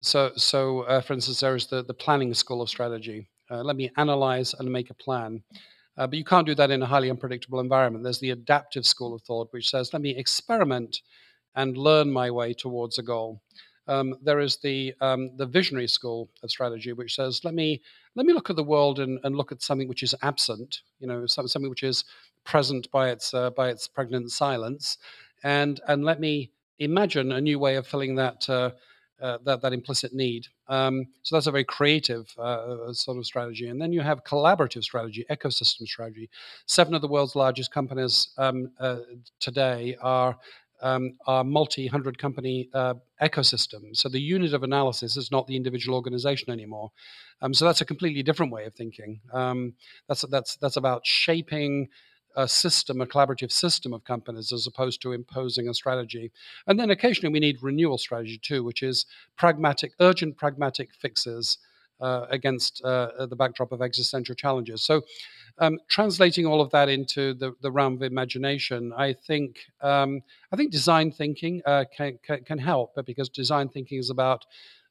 so, 0.00 0.32
so 0.36 0.82
uh, 0.82 1.00
for 1.00 1.14
instance, 1.14 1.40
there 1.40 1.56
is 1.56 1.66
the, 1.66 1.82
the 1.82 1.94
planning 1.94 2.32
school 2.32 2.62
of 2.62 2.68
strategy. 2.68 3.28
Uh, 3.50 3.62
let 3.62 3.76
me 3.76 3.90
analyze 3.96 4.54
and 4.58 4.70
make 4.70 4.90
a 4.90 4.94
plan. 4.94 5.42
Uh, 5.96 6.06
but 6.06 6.16
you 6.16 6.24
can't 6.24 6.46
do 6.46 6.54
that 6.54 6.70
in 6.70 6.82
a 6.82 6.86
highly 6.86 7.10
unpredictable 7.10 7.60
environment. 7.60 8.04
There's 8.04 8.20
the 8.20 8.30
adaptive 8.30 8.86
school 8.86 9.14
of 9.14 9.22
thought, 9.22 9.48
which 9.50 9.68
says, 9.68 9.92
let 9.92 10.02
me 10.02 10.16
experiment 10.16 11.00
and 11.56 11.76
learn 11.76 12.10
my 12.10 12.30
way 12.30 12.54
towards 12.54 12.98
a 12.98 13.02
goal. 13.02 13.42
Um, 13.88 14.16
there 14.22 14.40
is 14.40 14.56
the 14.58 14.94
um, 15.00 15.30
the 15.36 15.46
visionary 15.46 15.88
school 15.88 16.28
of 16.42 16.50
strategy, 16.50 16.92
which 16.92 17.14
says, 17.14 17.44
let 17.44 17.54
me 17.54 17.80
let 18.14 18.26
me 18.26 18.32
look 18.32 18.50
at 18.50 18.56
the 18.56 18.64
world 18.64 18.98
and, 18.98 19.18
and 19.24 19.36
look 19.36 19.52
at 19.52 19.62
something 19.62 19.88
which 19.88 20.02
is 20.02 20.14
absent, 20.22 20.82
you 21.00 21.06
know, 21.06 21.26
something 21.26 21.70
which 21.70 21.82
is 21.82 22.04
present 22.44 22.90
by 22.90 23.10
its 23.10 23.34
uh, 23.34 23.50
by 23.50 23.68
its 23.68 23.88
pregnant 23.88 24.30
silence, 24.30 24.98
and 25.42 25.80
and 25.88 26.04
let 26.04 26.20
me 26.20 26.50
imagine 26.78 27.32
a 27.32 27.40
new 27.40 27.58
way 27.58 27.76
of 27.76 27.86
filling 27.86 28.14
that 28.16 28.48
uh, 28.48 28.70
uh, 29.20 29.38
that, 29.44 29.60
that 29.62 29.72
implicit 29.72 30.14
need. 30.14 30.46
Um, 30.68 31.06
so 31.22 31.34
that's 31.34 31.46
a 31.46 31.50
very 31.50 31.64
creative 31.64 32.32
uh, 32.38 32.92
sort 32.92 33.18
of 33.18 33.26
strategy. 33.26 33.68
And 33.68 33.80
then 33.80 33.92
you 33.92 34.00
have 34.00 34.22
collaborative 34.22 34.82
strategy, 34.82 35.24
ecosystem 35.30 35.86
strategy. 35.86 36.30
Seven 36.66 36.94
of 36.94 37.02
the 37.02 37.08
world's 37.08 37.34
largest 37.34 37.72
companies 37.72 38.28
um, 38.38 38.70
uh, 38.78 38.98
today 39.40 39.96
are 40.00 40.38
um, 40.80 41.14
are 41.26 41.44
multi-hundred 41.44 42.18
company 42.18 42.68
uh, 42.74 42.94
ecosystems. 43.20 43.98
So 43.98 44.08
the 44.08 44.20
unit 44.20 44.54
of 44.54 44.62
analysis 44.62 45.16
is 45.16 45.30
not 45.30 45.46
the 45.46 45.56
individual 45.56 45.96
organization 45.96 46.50
anymore. 46.50 46.90
Um, 47.42 47.54
so 47.54 47.64
that's 47.64 47.80
a 47.80 47.84
completely 47.84 48.22
different 48.22 48.52
way 48.52 48.64
of 48.64 48.74
thinking. 48.74 49.20
Um, 49.32 49.74
that's 50.08 50.22
that's 50.30 50.56
that's 50.56 50.76
about 50.76 51.06
shaping 51.06 51.88
a 52.36 52.46
system, 52.46 53.00
a 53.00 53.06
collaborative 53.06 53.50
system 53.50 53.92
of 53.92 54.04
companies, 54.04 54.52
as 54.52 54.66
opposed 54.66 55.02
to 55.02 55.12
imposing 55.12 55.68
a 55.68 55.74
strategy. 55.74 56.30
And 56.66 56.78
then 56.78 56.90
occasionally 56.90 57.32
we 57.32 57.40
need 57.40 57.62
renewal 57.62 57.98
strategy 57.98 58.38
too, 58.38 58.62
which 58.62 58.82
is 58.82 59.06
pragmatic, 59.36 59.92
urgent 59.98 60.36
pragmatic 60.36 60.94
fixes 60.94 61.58
against 62.00 62.82
uh, 62.84 63.26
the 63.26 63.36
backdrop 63.36 63.72
of 63.72 63.82
existential 63.82 64.34
challenges. 64.34 64.82
So, 64.82 65.02
um, 65.58 65.78
translating 65.88 66.46
all 66.46 66.60
of 66.60 66.70
that 66.70 66.88
into 66.88 67.34
the, 67.34 67.52
the 67.62 67.70
realm 67.70 67.94
of 67.94 68.02
imagination, 68.02 68.92
I 68.96 69.12
think 69.12 69.58
um, 69.80 70.20
I 70.52 70.56
think 70.56 70.70
design 70.70 71.10
thinking 71.10 71.62
uh, 71.66 71.84
can, 71.94 72.18
can, 72.22 72.44
can 72.44 72.58
help 72.58 72.94
because 73.04 73.28
design 73.28 73.68
thinking 73.68 73.98
is 73.98 74.10
about 74.10 74.44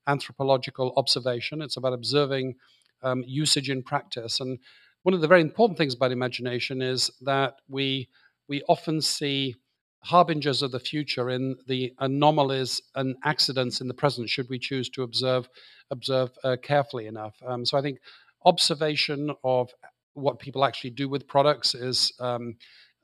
anthropological 0.07 0.93
observation. 0.97 1.61
It's 1.61 1.77
about 1.77 1.93
observing 1.93 2.55
um, 3.03 3.23
usage 3.25 3.69
in 3.69 3.83
practice. 3.83 4.39
And 4.39 4.59
one 5.03 5.13
of 5.13 5.21
the 5.21 5.27
very 5.27 5.41
important 5.41 5.77
things 5.77 5.93
about 5.93 6.11
imagination 6.11 6.81
is 6.81 7.11
that 7.21 7.55
we 7.69 8.09
we 8.49 8.63
often 8.67 9.01
see 9.01 9.55
harbingers 10.01 10.61
of 10.61 10.71
the 10.71 10.79
future 10.79 11.29
in 11.29 11.55
the 11.67 11.93
anomalies 11.99 12.81
and 12.95 13.15
accidents 13.23 13.81
in 13.81 13.87
the 13.87 13.93
present 13.93 14.29
should 14.29 14.49
we 14.49 14.59
choose 14.59 14.89
to 14.89 15.03
observe 15.03 15.49
observe 15.91 16.29
uh, 16.43 16.55
carefully 16.61 17.07
enough 17.07 17.35
um, 17.45 17.65
so 17.65 17.77
i 17.77 17.81
think 17.81 17.99
observation 18.45 19.31
of 19.43 19.69
what 20.13 20.39
people 20.39 20.65
actually 20.65 20.89
do 20.89 21.07
with 21.07 21.27
products 21.27 21.75
is 21.75 22.11
um, 22.19 22.55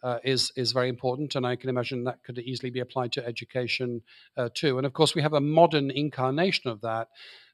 uh, 0.03 0.19
is 0.23 0.51
is 0.57 0.73
very 0.73 0.89
important, 0.89 1.35
and 1.35 1.47
I 1.47 1.55
can 1.55 1.69
imagine 1.69 2.03
that 2.03 2.23
could 2.23 2.37
easily 2.39 2.69
be 2.69 2.81
applied 2.81 3.13
to 3.13 3.25
education 3.25 4.01
uh, 4.35 4.49
too. 4.53 4.77
And 4.77 4.85
of 4.85 4.93
course, 4.93 5.15
we 5.15 5.21
have 5.21 5.33
a 5.33 5.39
modern 5.39 5.91
incarnation 5.91 6.69
of 6.69 6.81
that, 6.81 7.07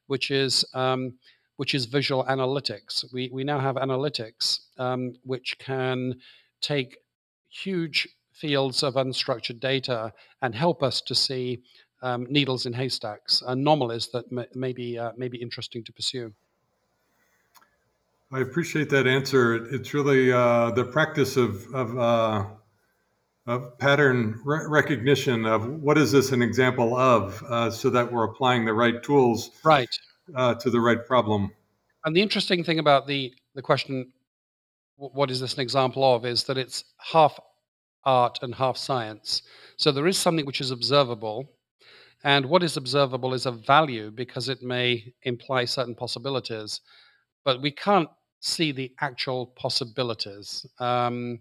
which 0.08 0.30
is 0.30 0.64
um, 0.74 1.14
which 1.56 1.74
is 1.74 1.86
visual 1.86 2.24
analytics. 2.24 3.04
We 3.12 3.30
we 3.32 3.44
now 3.44 3.60
have 3.60 3.76
analytics 3.76 4.58
um, 4.78 5.12
which 5.22 5.58
can 5.58 6.16
take 6.60 6.98
huge 7.48 8.08
fields 8.40 8.82
of 8.82 8.94
unstructured 8.94 9.60
data 9.60 10.12
and 10.42 10.54
help 10.54 10.82
us 10.82 11.00
to 11.02 11.14
see 11.14 11.62
um, 12.02 12.26
needles 12.30 12.66
in 12.66 12.72
haystacks, 12.72 13.42
anomalies 13.46 14.08
that 14.12 14.30
may, 14.32 14.46
may 14.54 14.72
be 14.72 14.98
uh, 14.98 15.12
may 15.16 15.28
be 15.28 15.38
interesting 15.38 15.84
to 15.84 15.92
pursue. 15.92 16.32
I 18.32 18.40
appreciate 18.40 18.88
that 18.90 19.06
answer. 19.06 19.66
It's 19.74 19.92
really 19.92 20.32
uh, 20.32 20.70
the 20.70 20.84
practice 20.84 21.36
of, 21.36 21.66
of, 21.74 21.98
uh, 21.98 22.44
of 23.46 23.76
pattern 23.78 24.40
re- 24.44 24.66
recognition 24.68 25.44
of 25.46 25.66
what 25.66 25.98
is 25.98 26.12
this 26.12 26.30
an 26.30 26.40
example 26.40 26.96
of, 26.96 27.42
uh, 27.42 27.70
so 27.72 27.90
that 27.90 28.10
we're 28.12 28.24
applying 28.24 28.64
the 28.64 28.72
right 28.72 29.02
tools 29.02 29.50
right 29.64 29.90
uh, 30.36 30.54
to 30.54 30.70
the 30.70 30.80
right 30.80 31.04
problem. 31.06 31.50
And 32.04 32.14
the 32.14 32.22
interesting 32.22 32.62
thing 32.62 32.78
about 32.78 33.08
the 33.08 33.34
the 33.56 33.62
question, 33.62 34.12
what 34.96 35.30
is 35.30 35.40
this 35.40 35.54
an 35.54 35.60
example 35.60 36.04
of, 36.04 36.24
is 36.24 36.44
that 36.44 36.56
it's 36.56 36.84
half 36.98 37.38
art 38.04 38.38
and 38.42 38.54
half 38.54 38.76
science. 38.76 39.42
So 39.76 39.92
there 39.92 40.06
is 40.06 40.18
something 40.18 40.46
which 40.46 40.60
is 40.60 40.70
observable, 40.70 41.50
and 42.22 42.46
what 42.46 42.62
is 42.62 42.76
observable 42.76 43.34
is 43.34 43.46
of 43.46 43.66
value 43.66 44.10
because 44.10 44.48
it 44.48 44.62
may 44.62 45.12
imply 45.22 45.64
certain 45.64 45.94
possibilities, 45.94 46.80
but 47.44 47.62
we 47.62 47.70
can't 47.70 48.08
see 48.40 48.72
the 48.72 48.92
actual 49.00 49.46
possibilities. 49.46 50.66
Um, 50.78 51.40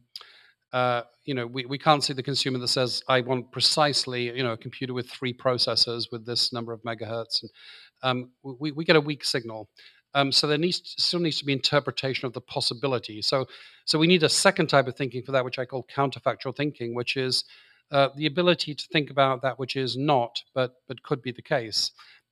uh, 0.71 1.01
you 1.25 1.33
know, 1.33 1.47
we, 1.47 1.65
we 1.65 1.77
can't 1.77 2.03
see 2.03 2.13
the 2.13 2.23
consumer 2.23 2.59
that 2.59 2.67
says, 2.67 3.01
I 3.07 3.21
want 3.21 3.51
precisely, 3.51 4.35
you 4.35 4.43
know, 4.43 4.53
a 4.53 4.57
computer 4.57 4.93
with 4.93 5.09
three 5.09 5.33
processors 5.33 6.11
with 6.11 6.25
this 6.25 6.53
number 6.53 6.73
of 6.73 6.81
megahertz. 6.83 7.43
And 8.03 8.25
um, 8.25 8.31
we, 8.59 8.71
we 8.71 8.85
get 8.85 8.95
a 8.95 9.01
weak 9.01 9.25
signal. 9.25 9.69
Um, 10.15 10.31
so 10.31 10.47
there 10.47 10.57
needs 10.57 10.81
still 10.97 11.19
needs 11.19 11.39
to 11.39 11.45
be 11.45 11.53
interpretation 11.53 12.25
of 12.25 12.33
the 12.33 12.41
possibility. 12.41 13.21
So, 13.21 13.47
so 13.85 13.99
we 13.99 14.07
need 14.07 14.23
a 14.23 14.29
second 14.29 14.67
type 14.67 14.87
of 14.87 14.95
thinking 14.95 15.23
for 15.23 15.31
that, 15.33 15.45
which 15.45 15.59
I 15.59 15.65
call 15.65 15.85
counterfactual 15.95 16.55
thinking, 16.55 16.95
which 16.95 17.15
is 17.15 17.43
uh, 17.91 18.09
the 18.15 18.25
ability 18.25 18.75
to 18.75 18.87
think 18.91 19.09
about 19.09 19.41
that 19.41 19.59
which 19.59 19.75
is 19.75 19.97
not, 19.97 20.41
but 20.53 20.75
but 20.87 21.03
could 21.03 21.21
be 21.21 21.31
the 21.31 21.41
case. 21.41 21.91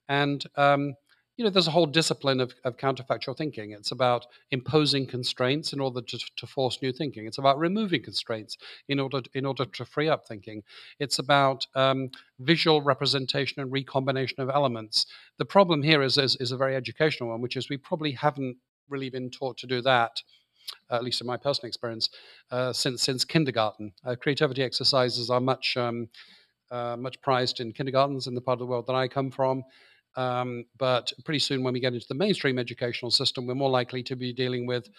And 0.10 0.44
um, 0.56 0.96
you 1.38 1.44
know, 1.44 1.52
there's 1.52 1.68
a 1.68 1.72
whole 1.72 1.86
discipline 1.86 2.40
of, 2.40 2.56
of 2.64 2.78
counterfactual 2.78 3.38
thinking. 3.38 3.72
It's 3.72 3.92
about 3.92 4.26
imposing 4.50 5.06
constraints 5.06 5.72
in 5.72 5.80
order 5.80 6.02
to, 6.02 6.20
to 6.36 6.48
force 6.48 6.82
new 6.82 6.92
thinking. 6.92 7.28
It's 7.28 7.38
about 7.38 7.60
removing 7.60 8.02
constraints 8.02 8.58
in 8.90 9.00
order 9.00 9.22
in 9.36 9.46
order 9.46 9.66
to 9.66 9.86
free 9.86 10.10
up 10.10 10.28
thinking. 10.28 10.64
It's 11.00 11.20
about 11.20 11.68
um, 11.76 12.10
visual 12.40 12.82
representation 12.82 13.62
and 13.62 13.72
recombination 13.72 14.42
of 14.42 14.50
elements. 14.50 15.06
The 15.38 15.46
problem 15.46 15.84
here 15.84 16.02
is, 16.02 16.18
is, 16.18 16.36
is 16.38 16.52
a 16.52 16.58
very 16.58 16.76
educational 16.76 17.30
one, 17.30 17.42
which 17.42 17.56
is 17.56 17.70
we 17.70 17.78
probably 17.78 18.14
haven't 18.14 18.58
really 18.90 19.12
been 19.12 19.30
taught 19.30 19.58
to 19.60 19.68
do 19.68 19.82
that. 19.82 20.24
At 20.90 21.04
least 21.04 21.22
in 21.22 21.28
my 21.28 21.38
personal 21.38 21.68
experience, 21.68 22.10
uh, 22.52 22.74
since 22.74 23.04
since 23.04 23.24
kindergarten, 23.24 23.94
uh, 24.04 24.16
creativity 24.16 24.64
exercises 24.64 25.30
are 25.30 25.40
much 25.40 25.78
um, 25.78 26.10
uh, 26.72 26.98
much 26.98 27.22
prized 27.22 27.60
in 27.60 27.72
kindergartens 27.72 28.28
in 28.28 28.36
the 28.36 28.42
part 28.42 28.56
of 28.56 28.60
the 28.60 28.66
world 28.66 28.88
that 28.88 28.96
I 28.96 29.08
come 29.08 29.30
from. 29.32 29.64
Um, 30.18 30.66
but 30.80 31.14
pretty 31.24 31.40
soon, 31.40 31.64
when 31.64 31.74
we 31.74 31.80
get 31.80 31.94
into 31.94 32.08
the 32.08 32.16
mainstream 32.16 32.58
educational 32.58 33.12
system, 33.12 33.46
we're 33.46 33.54
more 33.54 33.70
likely 33.70 34.02
to 34.04 34.16
be 34.16 34.34
dealing 34.34 34.66
with 34.66 34.90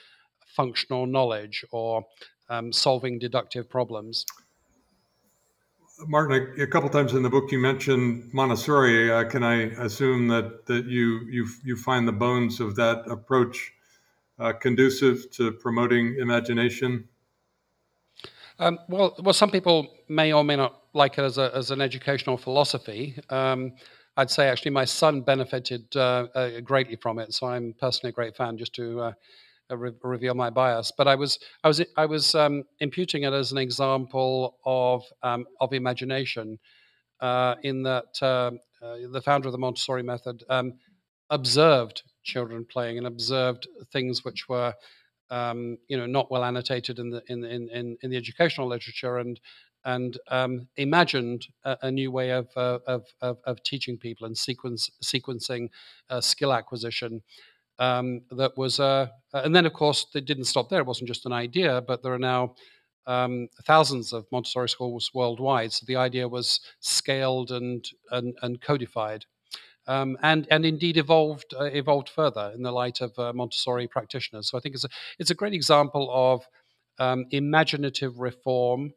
functional 0.47 1.07
knowledge 1.07 1.65
or 1.73 2.07
um, 2.49 2.73
solving 2.73 3.19
deductive 3.19 3.69
problems. 3.69 4.25
Martin, 6.07 6.55
a, 6.59 6.63
a, 6.63 6.67
couple 6.69 6.89
times 6.89 7.15
in 7.15 7.25
the 7.25 7.29
book 7.29 7.51
you 7.51 7.59
mentioned 7.59 8.33
Montessori. 8.33 9.11
Uh, 9.11 9.25
can 9.25 9.43
I 9.43 9.63
assume 9.83 10.29
that 10.29 10.65
that 10.67 10.87
you 10.87 11.27
you 11.29 11.49
you 11.65 11.77
find 11.77 12.07
the 12.07 12.13
bones 12.13 12.61
of 12.61 12.77
that 12.77 13.03
approach 13.11 13.73
uh, 14.39 14.53
conducive 14.53 15.29
to 15.33 15.51
promoting 15.51 16.17
imagination? 16.21 17.09
Um, 18.61 18.79
well, 18.89 19.17
well, 19.21 19.33
some 19.33 19.51
people 19.51 19.89
may 20.09 20.33
or 20.33 20.45
may 20.45 20.55
not 20.55 20.81
like 20.95 21.19
it 21.19 21.23
as 21.23 21.37
a 21.37 21.51
as 21.53 21.73
an 21.73 21.81
educational 21.81 22.37
philosophy. 22.37 23.17
Um, 23.31 23.73
I'd 24.19 24.31
say 24.31 24.49
actually 24.49 24.73
my 24.73 24.85
son 24.85 25.21
benefited 25.21 25.97
uh, 25.97 26.27
uh, 26.35 26.61
greatly 26.61 26.97
from 26.97 27.21
it. 27.21 27.33
So 27.33 27.47
I'm 27.47 27.73
personally 27.81 28.11
a 28.11 28.13
great 28.13 28.37
fan. 28.37 28.59
Just 28.59 28.75
to 28.75 29.01
uh, 29.01 29.13
uh, 29.71 29.77
re- 29.77 29.93
reveal 30.03 30.35
my 30.35 30.51
bias, 30.51 30.93
but 30.97 31.07
I 31.07 31.15
was 31.15 31.39
I 31.63 31.69
was 31.69 31.81
I 31.97 32.05
was 32.05 32.35
um, 32.35 32.65
imputing 32.81 33.23
it 33.23 33.33
as 33.33 33.53
an 33.53 33.59
example 33.59 34.59
of 34.65 35.05
um, 35.23 35.47
of 35.61 35.73
imagination, 35.73 36.59
in 37.63 37.83
that 37.85 38.19
the 38.21 39.23
founder 39.25 39.49
of 39.49 39.53
the 39.53 39.59
Montessori 39.59 40.03
method 40.03 40.43
um, 40.51 40.75
observed 41.31 42.03
children 42.25 42.65
playing 42.65 42.99
and 42.99 43.07
observed 43.07 43.69
things 43.93 44.25
which 44.25 44.49
were 44.49 44.75
um, 45.31 45.79
you 45.89 45.97
know 45.97 46.07
not 46.07 46.29
well 46.31 46.45
annotated 46.45 46.99
in 46.99 47.11
the 47.11 47.23
in, 47.29 47.45
in 47.45 47.69
in 47.69 47.97
in 48.03 48.11
the 48.11 48.17
educational 48.17 48.67
literature 48.67 49.19
and 49.19 49.39
and 49.85 50.19
um, 50.29 50.69
imagined 50.77 51.47
a, 51.65 51.77
a, 51.83 51.91
new 51.91 52.11
way 52.11 52.31
of, 52.31 52.49
uh, 52.57 52.79
of, 52.87 53.07
of, 53.21 53.39
of, 53.45 53.63
teaching 53.63 53.97
people 53.97 54.27
and 54.27 54.37
sequence, 54.37 54.91
sequencing 55.03 55.69
uh, 56.11 56.21
skill 56.21 56.53
acquisition. 56.53 57.23
Um, 57.79 58.23
that 58.33 58.57
was, 58.57 58.81
uh, 58.81 59.07
and 59.33 59.55
then 59.55 59.65
of 59.65 59.73
course, 59.73 60.07
it 60.15 60.25
didn't 60.25 60.45
stop 60.45 60.69
there. 60.69 60.81
It 60.81 60.87
wasn't 60.87 61.09
just 61.09 61.27
an 61.27 61.33
idea, 61.33 61.81
but 61.81 62.03
there 62.03 62.13
are 62.13 62.19
now 62.19 62.55
um, 63.07 63.49
thousands 63.65 64.13
of 64.13 64.27
Montessori 64.33 64.69
schools 64.69 65.11
worldwide. 65.15 65.73
So 65.73 65.85
the 65.87 65.97
idea 65.97 66.29
was 66.29 66.61
scaled 66.81 67.53
and, 67.53 67.89
and, 68.11 68.37
and 68.43 68.61
codified. 68.61 69.25
Um, 69.87 70.19
and 70.23 70.47
and 70.51 70.67
indeed 70.67 70.99
evolved 70.99 71.55
uh, 71.59 71.65
evolved 71.65 72.11
further 72.11 72.53
in 72.55 72.63
the 72.63 72.71
light 72.71 73.01
of 73.01 73.19
uh, 73.19 73.33
Montessori 73.33 73.89
practitioners. 73.89 74.51
So 74.51 74.59
I 74.59 74.61
think 74.61 74.75
it's 74.75 74.85
a 74.85 74.91
it's 75.19 75.31
a 75.31 75.35
great 75.35 75.55
example 75.55 76.11
of 76.13 76.47
um, 76.99 77.25
imaginative 77.31 78.19
reform 78.19 78.93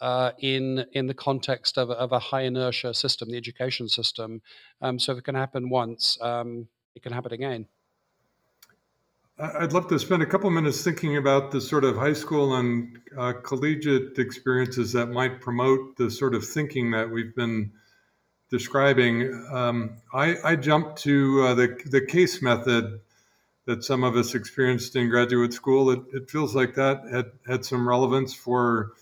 uh, 0.00 0.32
in 0.38 0.84
in 0.92 1.06
the 1.06 1.14
context 1.14 1.78
of, 1.78 1.90
of, 1.90 2.12
a 2.12 2.18
high 2.18 2.42
inertia 2.42 2.94
system, 2.94 3.30
the 3.30 3.36
education 3.36 3.88
system. 3.88 4.42
Um, 4.82 4.98
so 4.98 5.12
if 5.12 5.18
it 5.18 5.24
can 5.24 5.34
happen 5.34 5.70
once, 5.70 6.18
um, 6.20 6.68
it 6.94 7.02
can 7.02 7.12
happen 7.12 7.32
again. 7.32 7.66
I'd 9.36 9.72
love 9.72 9.88
to 9.88 9.98
spend 9.98 10.22
a 10.22 10.26
couple 10.26 10.48
minutes 10.50 10.84
thinking 10.84 11.16
about 11.16 11.50
the 11.50 11.60
sort 11.60 11.82
of 11.82 11.96
high 11.96 12.12
school 12.12 12.54
and 12.54 12.98
uh, 13.18 13.32
collegiate 13.42 14.16
experiences 14.16 14.92
that 14.92 15.06
might 15.06 15.40
promote 15.40 15.96
the 15.96 16.08
sort 16.08 16.36
of 16.36 16.46
thinking 16.46 16.92
that 16.92 17.10
we've 17.10 17.34
been 17.34 17.72
describing. 18.48 19.44
Um, 19.52 19.96
I, 20.12 20.36
I, 20.44 20.54
jumped 20.54 21.02
to 21.02 21.42
uh, 21.42 21.54
the 21.54 21.80
the 21.86 22.00
case 22.00 22.42
method 22.42 23.00
that 23.66 23.82
some 23.82 24.04
of 24.04 24.16
us 24.16 24.36
experienced 24.36 24.94
in 24.94 25.08
graduate 25.08 25.52
school. 25.52 25.90
It, 25.90 26.02
it 26.12 26.30
feels 26.30 26.54
like 26.54 26.74
that 26.74 27.02
had 27.10 27.32
had 27.44 27.64
some 27.64 27.88
relevance 27.88 28.34
for 28.34 28.92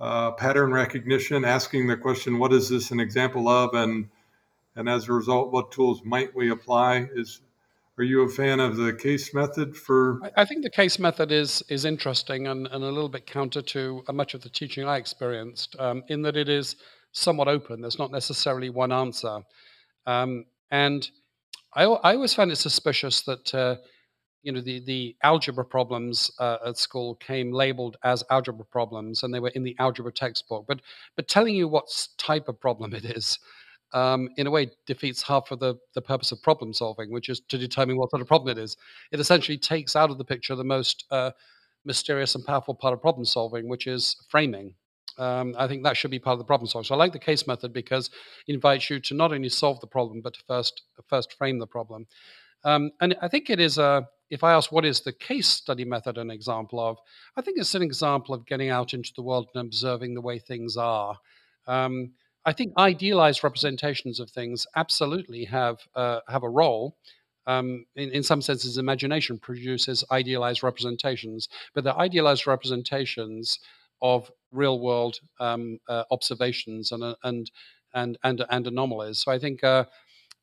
uh, 0.00 0.30
pattern 0.32 0.72
recognition, 0.72 1.44
asking 1.44 1.86
the 1.86 1.96
question, 1.96 2.38
what 2.38 2.52
is 2.52 2.68
this 2.68 2.90
an 2.90 3.00
example 3.00 3.48
of? 3.48 3.74
And, 3.74 4.08
and 4.76 4.88
as 4.88 5.08
a 5.08 5.12
result, 5.12 5.52
what 5.52 5.70
tools 5.70 6.02
might 6.04 6.34
we 6.34 6.50
apply? 6.50 7.08
Is, 7.14 7.42
are 7.98 8.04
you 8.04 8.22
a 8.22 8.28
fan 8.28 8.60
of 8.60 8.76
the 8.76 8.94
case 8.94 9.34
method 9.34 9.76
for? 9.76 10.20
I 10.36 10.44
think 10.46 10.62
the 10.62 10.70
case 10.70 10.98
method 10.98 11.30
is, 11.30 11.62
is 11.68 11.84
interesting 11.84 12.46
and, 12.46 12.66
and 12.68 12.82
a 12.82 12.88
little 12.88 13.10
bit 13.10 13.26
counter 13.26 13.60
to 13.60 14.02
uh, 14.08 14.12
much 14.12 14.32
of 14.32 14.42
the 14.42 14.48
teaching 14.48 14.86
I 14.86 14.96
experienced 14.96 15.76
um, 15.78 16.02
in 16.08 16.22
that 16.22 16.36
it 16.36 16.48
is 16.48 16.76
somewhat 17.12 17.48
open. 17.48 17.82
There's 17.82 17.98
not 17.98 18.10
necessarily 18.10 18.70
one 18.70 18.92
answer. 18.92 19.40
Um, 20.06 20.46
and 20.70 21.10
I, 21.74 21.84
I 21.84 22.14
always 22.14 22.32
find 22.32 22.50
it 22.50 22.56
suspicious 22.56 23.20
that 23.22 23.54
uh, 23.54 23.76
you 24.42 24.52
know 24.52 24.60
the 24.60 24.80
the 24.80 25.16
algebra 25.22 25.64
problems 25.64 26.30
uh, 26.38 26.58
at 26.66 26.78
school 26.78 27.14
came 27.16 27.52
labeled 27.52 27.96
as 28.04 28.24
algebra 28.30 28.64
problems 28.64 29.22
and 29.22 29.32
they 29.32 29.40
were 29.40 29.52
in 29.54 29.62
the 29.62 29.76
algebra 29.78 30.12
textbook 30.12 30.64
but 30.66 30.80
but 31.16 31.28
telling 31.28 31.54
you 31.54 31.68
what 31.68 31.86
type 32.16 32.48
of 32.48 32.60
problem 32.60 32.94
it 32.94 33.04
is 33.04 33.38
um, 33.92 34.28
in 34.36 34.46
a 34.46 34.50
way 34.50 34.70
defeats 34.86 35.22
half 35.22 35.50
of 35.50 35.58
the, 35.58 35.74
the 35.94 36.02
purpose 36.02 36.32
of 36.32 36.42
problem 36.42 36.72
solving, 36.72 37.10
which 37.10 37.28
is 37.28 37.40
to 37.48 37.58
determine 37.58 37.96
what 37.96 38.10
sort 38.10 38.22
of 38.22 38.28
problem 38.28 38.56
it 38.56 38.62
is. 38.62 38.76
It 39.10 39.20
essentially 39.20 39.58
takes 39.58 39.96
out 39.96 40.10
of 40.10 40.18
the 40.18 40.24
picture 40.24 40.54
the 40.54 40.64
most 40.64 41.04
uh, 41.10 41.32
mysterious 41.84 42.34
and 42.34 42.44
powerful 42.44 42.74
part 42.74 42.94
of 42.94 43.00
problem 43.00 43.24
solving, 43.24 43.68
which 43.68 43.86
is 43.86 44.16
framing. 44.28 44.74
Um, 45.18 45.54
I 45.58 45.66
think 45.66 45.82
that 45.82 45.96
should 45.96 46.10
be 46.10 46.18
part 46.18 46.34
of 46.34 46.38
the 46.38 46.44
problem 46.44 46.68
solving. 46.68 46.86
So 46.86 46.94
I 46.94 46.98
like 46.98 47.12
the 47.12 47.18
case 47.18 47.46
method 47.46 47.72
because 47.72 48.10
it 48.46 48.54
invites 48.54 48.88
you 48.88 49.00
to 49.00 49.14
not 49.14 49.32
only 49.32 49.48
solve 49.48 49.80
the 49.80 49.86
problem, 49.86 50.20
but 50.20 50.34
to 50.34 50.40
first 50.46 50.82
first 51.08 51.32
frame 51.34 51.58
the 51.58 51.66
problem. 51.66 52.06
Um, 52.64 52.92
and 53.00 53.16
I 53.20 53.28
think 53.28 53.50
it 53.50 53.60
is 53.60 53.78
a. 53.78 54.08
If 54.30 54.44
I 54.44 54.52
ask 54.52 54.70
what 54.70 54.84
is 54.84 55.00
the 55.00 55.12
case 55.12 55.48
study 55.48 55.84
method 55.84 56.16
an 56.16 56.30
example 56.30 56.80
of, 56.80 56.98
I 57.36 57.42
think 57.42 57.58
it's 57.58 57.74
an 57.74 57.82
example 57.82 58.34
of 58.34 58.46
getting 58.46 58.70
out 58.70 58.94
into 58.94 59.12
the 59.14 59.22
world 59.22 59.48
and 59.54 59.66
observing 59.66 60.14
the 60.14 60.20
way 60.20 60.38
things 60.38 60.76
are. 60.76 61.18
Um, 61.66 62.12
I 62.46 62.52
think 62.52 62.72
idealized 62.78 63.44
representations 63.44 64.20
of 64.20 64.30
things 64.30 64.66
absolutely 64.76 65.44
have 65.44 65.78
uh, 65.94 66.20
have 66.28 66.42
a 66.42 66.48
role. 66.48 66.96
Um, 67.46 67.86
in, 67.96 68.10
in 68.10 68.22
some 68.22 68.42
senses, 68.42 68.78
imagination 68.78 69.38
produces 69.38 70.04
idealized 70.10 70.62
representations, 70.62 71.48
but 71.74 71.84
the 71.84 71.94
idealized 71.96 72.46
representations 72.46 73.58
of 74.00 74.30
real 74.52 74.78
world 74.80 75.18
um, 75.40 75.78
uh, 75.88 76.04
observations 76.10 76.92
and, 76.92 77.02
uh, 77.02 77.14
and 77.24 77.50
and 77.92 78.18
and 78.22 78.44
and 78.48 78.66
anomalies. 78.66 79.18
So 79.18 79.32
I 79.32 79.38
think. 79.38 79.62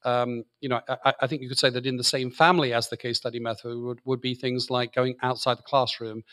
Um, 0.03 0.43
you 0.62 0.69
know, 0.69 0.81
I, 0.88 1.13
I, 1.21 1.27
think 1.27 1.41
you 1.41 1.49
could 1.49 1.60
say 1.60 1.69
that 1.71 1.86
in 1.86 1.97
the 1.97 2.03
same 2.03 2.29
family 2.31 2.71
as 2.71 2.88
the 2.88 2.97
case 2.97 3.17
study 3.17 3.39
method 3.39 3.75
would, 3.77 3.99
would 4.05 4.21
be 4.21 4.36
things 4.36 4.69
like 4.69 4.93
going 4.93 5.15
outside 5.23 5.57
the 5.57 5.63
classroom 5.63 6.23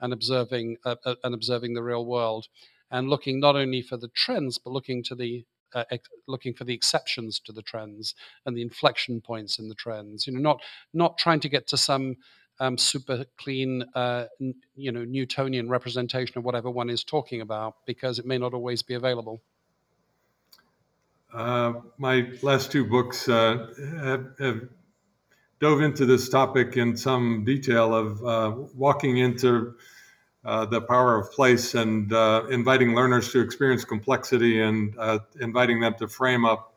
and 0.00 0.12
observing 0.12 0.76
uh, 0.84 0.96
uh 1.06 1.14
and 1.24 1.34
observing 1.34 1.72
the 1.72 1.82
real 1.82 2.04
world 2.04 2.46
and 2.90 3.08
looking 3.08 3.40
not 3.40 3.56
only 3.56 3.80
for 3.80 3.96
the 3.96 4.08
trends 4.08 4.58
but 4.58 4.72
looking 4.72 5.02
to 5.04 5.14
the 5.14 5.44
uh, 5.74 5.84
ex- 5.90 6.08
looking 6.28 6.54
for 6.54 6.64
the 6.64 6.74
exceptions 6.74 7.40
to 7.40 7.52
the 7.52 7.62
trends 7.62 8.14
and 8.46 8.56
the 8.56 8.62
inflection 8.62 9.20
points 9.20 9.58
in 9.58 9.68
the 9.68 9.74
trends. 9.74 10.26
You 10.26 10.34
know, 10.34 10.40
not 10.40 10.62
not 10.92 11.18
trying 11.18 11.40
to 11.40 11.48
get 11.48 11.66
to 11.68 11.76
some 11.76 12.16
um, 12.60 12.78
super 12.78 13.24
clean, 13.38 13.84
uh, 13.94 14.26
n- 14.40 14.54
you 14.76 14.92
know, 14.92 15.04
Newtonian 15.04 15.68
representation 15.68 16.38
of 16.38 16.44
whatever 16.44 16.70
one 16.70 16.90
is 16.90 17.04
talking 17.04 17.40
about 17.40 17.74
because 17.86 18.18
it 18.18 18.26
may 18.26 18.38
not 18.38 18.54
always 18.54 18.82
be 18.82 18.94
available. 18.94 19.42
Uh, 21.34 21.80
my 21.98 22.30
last 22.42 22.70
two 22.70 22.84
books 22.84 23.28
uh, 23.28 23.66
have, 24.00 24.26
have, 24.38 24.68
dove 25.60 25.80
into 25.80 26.04
this 26.04 26.28
topic 26.28 26.76
in 26.76 26.96
some 26.96 27.42
detail 27.44 27.94
of 27.94 28.24
uh, 28.24 28.54
walking 28.74 29.18
into 29.18 29.74
uh, 30.44 30.64
the 30.66 30.80
power 30.80 31.18
of 31.18 31.32
place 31.32 31.74
and 31.74 32.12
uh, 32.12 32.44
inviting 32.50 32.94
learners 32.94 33.32
to 33.32 33.40
experience 33.40 33.84
complexity 33.84 34.60
and 34.60 34.94
inviting 35.40 35.80
them 35.80 35.94
to 35.94 36.06
frame 36.06 36.44
up 36.44 36.74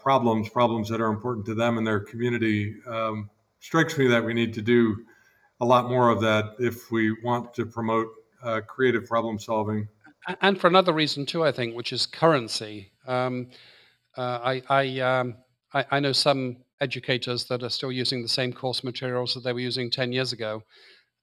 problems, 0.00 0.48
problems 0.50 0.88
that 0.88 1.00
are 1.00 1.08
important 1.08 1.46
to 1.46 1.54
them 1.54 1.78
and 1.78 1.86
their 1.86 2.00
community. 2.00 2.76
Um, 2.86 3.30
strikes 3.60 3.96
me 3.96 4.06
that 4.08 4.22
we 4.22 4.34
need 4.34 4.52
to 4.54 4.62
do 4.62 5.04
a 5.60 5.64
lot 5.64 5.88
more 5.88 6.10
of 6.10 6.20
that 6.20 6.56
if 6.58 6.90
we 6.90 7.12
want 7.22 7.54
to 7.54 7.64
promote 7.64 8.08
creative 8.66 9.06
problem 9.06 9.38
solving. 9.38 9.88
And 10.40 10.60
for 10.60 10.66
another 10.66 10.92
reason 10.92 11.24
too, 11.24 11.44
I 11.44 11.52
think, 11.52 11.74
which 11.74 11.92
is 11.92 12.04
currency. 12.04 12.90
Um, 13.06 13.48
uh, 14.16 14.40
I 14.42 14.62
I, 14.68 15.00
um, 15.00 15.36
I, 15.72 15.84
I 15.92 16.00
know 16.00 16.12
some 16.12 16.58
educators 16.80 17.44
that 17.46 17.62
are 17.62 17.70
still 17.70 17.92
using 17.92 18.22
the 18.22 18.28
same 18.28 18.52
course 18.52 18.84
materials 18.84 19.34
that 19.34 19.44
they 19.44 19.52
were 19.52 19.60
using 19.60 19.90
ten 19.90 20.12
years 20.12 20.32
ago, 20.32 20.62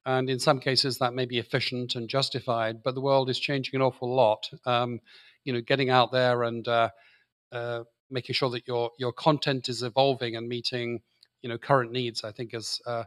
and 0.05 0.29
in 0.29 0.39
some 0.39 0.59
cases 0.59 0.97
that 0.99 1.13
may 1.13 1.25
be 1.25 1.39
efficient 1.39 1.95
and 1.95 2.09
justified. 2.09 2.83
But 2.83 2.95
the 2.95 3.01
world 3.01 3.29
is 3.29 3.39
changing 3.39 3.75
an 3.75 3.81
awful 3.81 4.13
lot. 4.13 4.49
Um, 4.65 4.99
you 5.43 5.53
know, 5.53 5.61
getting 5.61 5.89
out 5.89 6.11
there 6.11 6.43
and 6.43 6.67
uh, 6.67 6.89
uh, 7.51 7.83
making 8.09 8.33
sure 8.33 8.49
that 8.51 8.67
your 8.67 8.91
your 8.97 9.13
content 9.13 9.69
is 9.69 9.83
evolving 9.83 10.35
and 10.35 10.47
meeting 10.47 11.01
you 11.41 11.49
know 11.49 11.57
current 11.57 11.91
needs, 11.91 12.23
I 12.23 12.31
think 12.31 12.53
is 12.53 12.81
uh, 12.85 13.03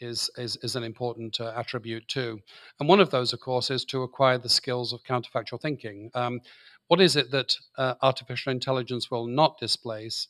is, 0.00 0.30
is 0.36 0.56
is 0.62 0.76
an 0.76 0.84
important 0.84 1.40
uh, 1.40 1.52
attribute 1.56 2.06
too. 2.08 2.40
And 2.78 2.88
one 2.88 3.00
of 3.00 3.10
those, 3.10 3.32
of 3.32 3.40
course, 3.40 3.70
is 3.70 3.84
to 3.86 4.02
acquire 4.02 4.38
the 4.38 4.48
skills 4.48 4.92
of 4.92 5.02
counterfactual 5.04 5.60
thinking. 5.60 6.10
Um, 6.14 6.40
what 6.90 7.00
is 7.00 7.14
it 7.14 7.30
that 7.30 7.56
uh, 7.78 7.94
artificial 8.02 8.50
intelligence 8.50 9.12
will 9.12 9.28
not 9.28 9.56
displace? 9.58 10.26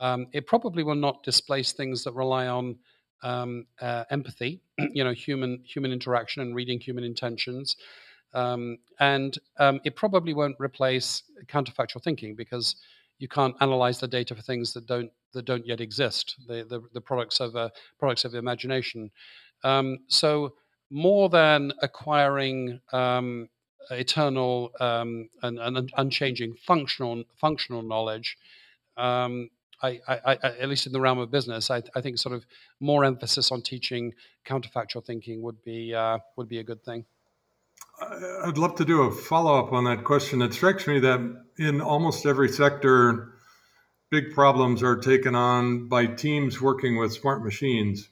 Um, 0.00 0.26
it 0.34 0.46
probably 0.46 0.82
will 0.82 0.94
not 0.94 1.22
displace 1.22 1.72
things 1.72 2.04
that 2.04 2.12
rely 2.12 2.46
on 2.46 2.76
um, 3.22 3.64
uh, 3.80 4.04
empathy, 4.10 4.60
you 4.92 5.02
know, 5.02 5.14
human 5.14 5.62
human 5.64 5.92
interaction 5.92 6.42
and 6.42 6.54
reading 6.54 6.78
human 6.78 7.04
intentions. 7.04 7.76
Um, 8.34 8.76
and 9.00 9.38
um, 9.58 9.80
it 9.82 9.96
probably 9.96 10.34
won't 10.34 10.56
replace 10.60 11.22
counterfactual 11.46 12.02
thinking 12.02 12.34
because 12.34 12.76
you 13.18 13.26
can't 13.26 13.56
analyze 13.62 13.98
the 13.98 14.08
data 14.08 14.34
for 14.34 14.42
things 14.42 14.74
that 14.74 14.84
don't 14.86 15.10
that 15.32 15.46
don't 15.46 15.66
yet 15.66 15.80
exist, 15.80 16.36
the 16.46 16.66
the, 16.68 16.82
the 16.92 17.00
products 17.00 17.40
of 17.40 17.56
uh, 17.56 17.70
products 17.98 18.26
of 18.26 18.34
imagination. 18.34 19.10
Um, 19.62 20.00
so 20.08 20.52
more 20.90 21.30
than 21.30 21.72
acquiring 21.80 22.78
um, 22.92 23.48
eternal 23.90 24.72
um, 24.80 25.28
and, 25.42 25.58
and, 25.58 25.90
unchanging 25.96 26.54
functional 26.54 27.24
functional 27.36 27.82
knowledge. 27.82 28.36
Um, 28.96 29.50
I, 29.82 30.00
I, 30.08 30.18
I, 30.24 30.34
at 30.34 30.68
least 30.68 30.86
in 30.86 30.92
the 30.92 31.00
realm 31.00 31.18
of 31.18 31.30
business, 31.30 31.70
I, 31.70 31.82
think 32.00 32.18
sort 32.18 32.34
of 32.34 32.46
more 32.80 33.04
emphasis 33.04 33.52
on 33.52 33.62
teaching 33.62 34.14
counterfactual 34.46 35.04
thinking 35.04 35.42
would 35.42 35.62
be 35.64 35.94
uh, 35.94 36.18
would 36.36 36.48
be 36.48 36.58
a 36.58 36.64
good 36.64 36.82
thing. 36.84 37.04
I'd 38.44 38.58
love 38.58 38.74
to 38.76 38.84
do 38.84 39.02
a 39.02 39.12
follow 39.12 39.58
up 39.58 39.72
on 39.72 39.84
that 39.84 40.04
question. 40.04 40.42
It 40.42 40.54
strikes 40.54 40.86
me 40.86 41.00
that 41.00 41.44
in 41.58 41.80
almost 41.80 42.26
every 42.26 42.48
sector, 42.48 43.34
big 44.10 44.32
problems 44.32 44.82
are 44.82 44.96
taken 44.96 45.34
on 45.34 45.88
by 45.88 46.06
teams 46.06 46.60
working 46.60 46.96
with 46.98 47.12
smart 47.12 47.44
machines. 47.44 48.08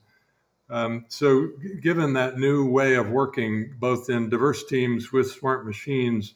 Um, 0.73 1.05
so, 1.09 1.51
given 1.83 2.15
that 2.15 2.39
new 2.39 2.67
way 2.67 2.95
of 2.95 3.11
working, 3.11 3.75
both 3.79 4.09
in 4.09 4.31
diverse 4.31 4.65
teams 4.65 5.13
with 5.13 5.31
smart 5.31 5.67
machines, 5.67 6.33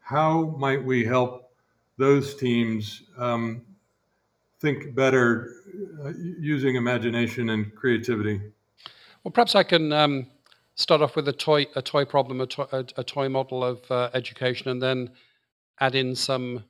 how 0.00 0.54
might 0.58 0.84
we 0.84 1.06
help 1.06 1.50
those 1.96 2.34
teams 2.34 3.02
um, 3.16 3.62
think 4.60 4.94
better 4.94 5.54
uh, 6.04 6.12
using 6.38 6.76
imagination 6.76 7.48
and 7.48 7.74
creativity? 7.74 8.42
Well, 9.24 9.32
perhaps 9.32 9.54
I 9.54 9.62
can 9.62 9.90
um, 9.90 10.26
start 10.74 11.00
off 11.00 11.16
with 11.16 11.26
a 11.28 11.32
toy, 11.32 11.66
a 11.74 11.80
toy 11.80 12.04
problem, 12.04 12.42
a 12.42 12.46
toy, 12.46 12.66
a, 12.72 12.84
a 12.98 13.04
toy 13.04 13.30
model 13.30 13.64
of 13.64 13.90
uh, 13.90 14.10
education, 14.12 14.68
and 14.68 14.82
then 14.82 15.10
add 15.80 15.94
in 15.94 16.14
some 16.14 16.64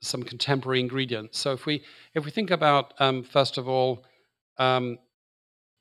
some 0.00 0.24
contemporary 0.24 0.80
ingredients. 0.80 1.38
So 1.38 1.52
if 1.52 1.64
we 1.64 1.84
if 2.14 2.24
we 2.24 2.32
think 2.32 2.50
about 2.50 2.92
um, 2.98 3.22
first 3.22 3.56
of 3.56 3.68
all, 3.68 4.04
um, 4.58 4.98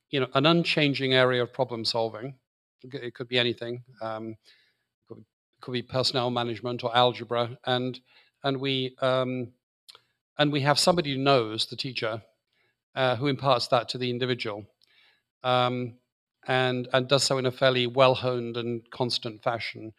you 0.10 0.20
know, 0.20 0.28
an 0.34 0.46
unchanging 0.46 1.14
area 1.14 1.44
of 1.44 1.54
problem 1.54 1.86
solving, 1.86 2.36
it 2.84 3.14
could 3.14 3.28
be 3.28 3.40
anything. 3.40 3.84
Um, 4.02 4.36
it 5.10 5.18
could, 5.62 5.72
be 5.72 5.82
personnel 5.82 6.30
management 6.30 6.84
or 6.84 6.96
algebra, 6.96 7.58
and 7.66 8.00
and 8.44 8.58
we 8.58 8.96
um, 9.02 9.54
and 10.38 10.52
we 10.52 10.62
have 10.62 10.80
somebody 10.80 11.14
who 11.14 11.20
knows 11.20 11.66
the 11.66 11.76
teacher 11.76 12.22
uh, 12.96 13.16
who 13.16 13.28
imparts 13.28 13.68
that 13.68 13.90
to 13.90 13.98
the 13.98 14.10
individual. 14.10 14.66
Um, 15.44 15.96
and, 16.48 16.88
and 16.94 17.08
does 17.08 17.24
so 17.24 17.38
in 17.38 17.46
a 17.46 17.52
fairly 17.52 17.86
well 17.88 18.16
honed 18.16 18.58
and 18.58 18.90
constant 18.90 19.44
fashion. 19.44 19.94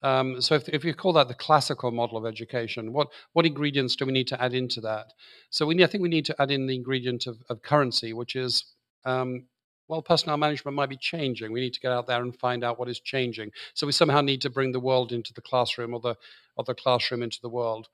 Um, 0.00 0.40
so 0.40 0.54
if, 0.54 0.68
if 0.68 0.84
you 0.84 0.94
call 0.94 1.12
that 1.14 1.26
the 1.26 1.34
classical 1.34 1.90
model 1.90 2.16
of 2.16 2.24
education, 2.24 2.92
what, 2.92 3.08
what 3.32 3.46
ingredients 3.46 3.96
do 3.96 4.06
we 4.06 4.12
need 4.12 4.28
to 4.28 4.40
add 4.40 4.54
into 4.54 4.80
that? 4.82 5.12
So 5.50 5.66
we 5.66 5.82
I 5.82 5.88
think 5.88 6.02
we 6.02 6.08
need 6.08 6.26
to 6.26 6.40
add 6.40 6.52
in 6.52 6.68
the 6.68 6.76
ingredient 6.76 7.26
of, 7.26 7.38
of 7.50 7.62
currency, 7.62 8.12
which 8.12 8.36
is, 8.36 8.64
um, 9.04 9.44
well, 9.88 10.02
personnel 10.02 10.36
management 10.36 10.76
might 10.76 10.90
be 10.90 10.98
changing. 10.98 11.50
We 11.50 11.60
need 11.60 11.72
to 11.74 11.80
get 11.80 11.92
out 11.92 12.06
there 12.06 12.22
and 12.22 12.38
find 12.38 12.62
out 12.62 12.78
what 12.78 12.88
is 12.88 13.00
changing. 13.00 13.52
So 13.72 13.86
we 13.86 13.92
somehow 13.92 14.20
need 14.20 14.42
to 14.42 14.50
bring 14.50 14.72
the 14.72 14.80
world 14.80 15.12
into 15.12 15.32
the 15.32 15.40
classroom 15.40 15.94
or 15.94 16.00
the, 16.00 16.14
or 16.56 16.64
the 16.64 16.74
classroom 16.74 17.22
into 17.22 17.38
the 17.40 17.48
world. 17.48 17.88